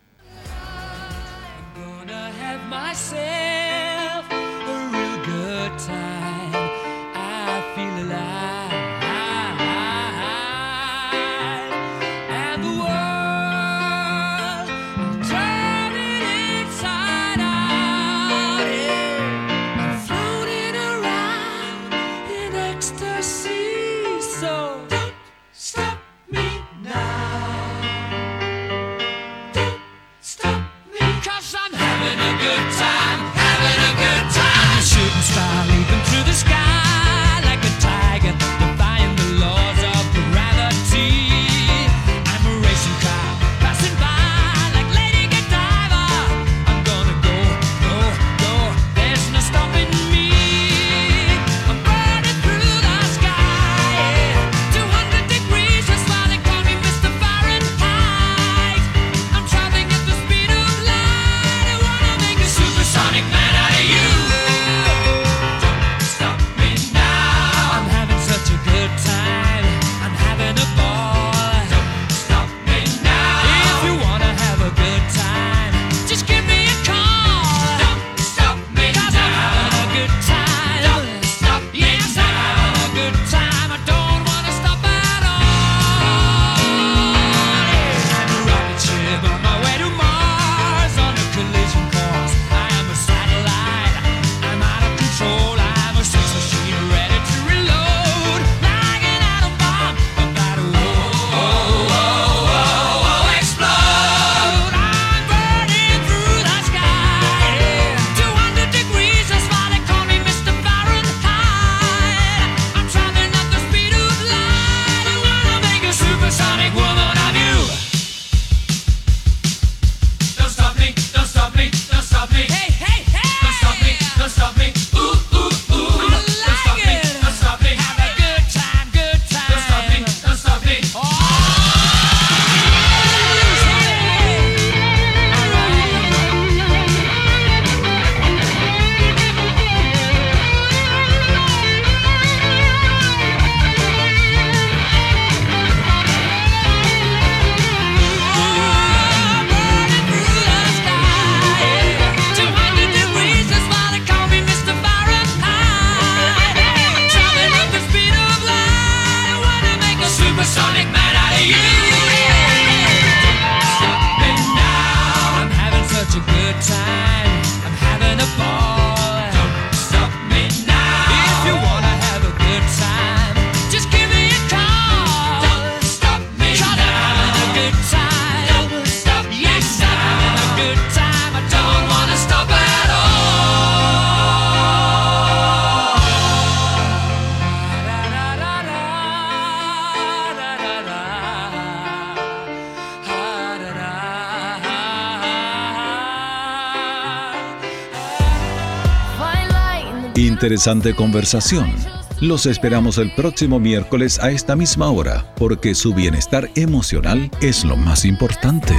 Interesante 200.43 200.93
conversación. 200.97 201.73
Los 202.21 202.47
esperamos 202.47 202.99
el 202.99 203.15
próximo 203.15 203.61
miércoles 203.61 204.19
a 204.19 204.33
esta 204.33 204.57
misma 204.57 204.91
hora, 204.91 205.33
porque 205.37 205.73
su 205.73 205.95
bienestar 205.95 206.51
emocional 206.57 207.31
es 207.41 207.65
lo 207.65 207.77
más 207.77 208.05
importante. 208.05 208.75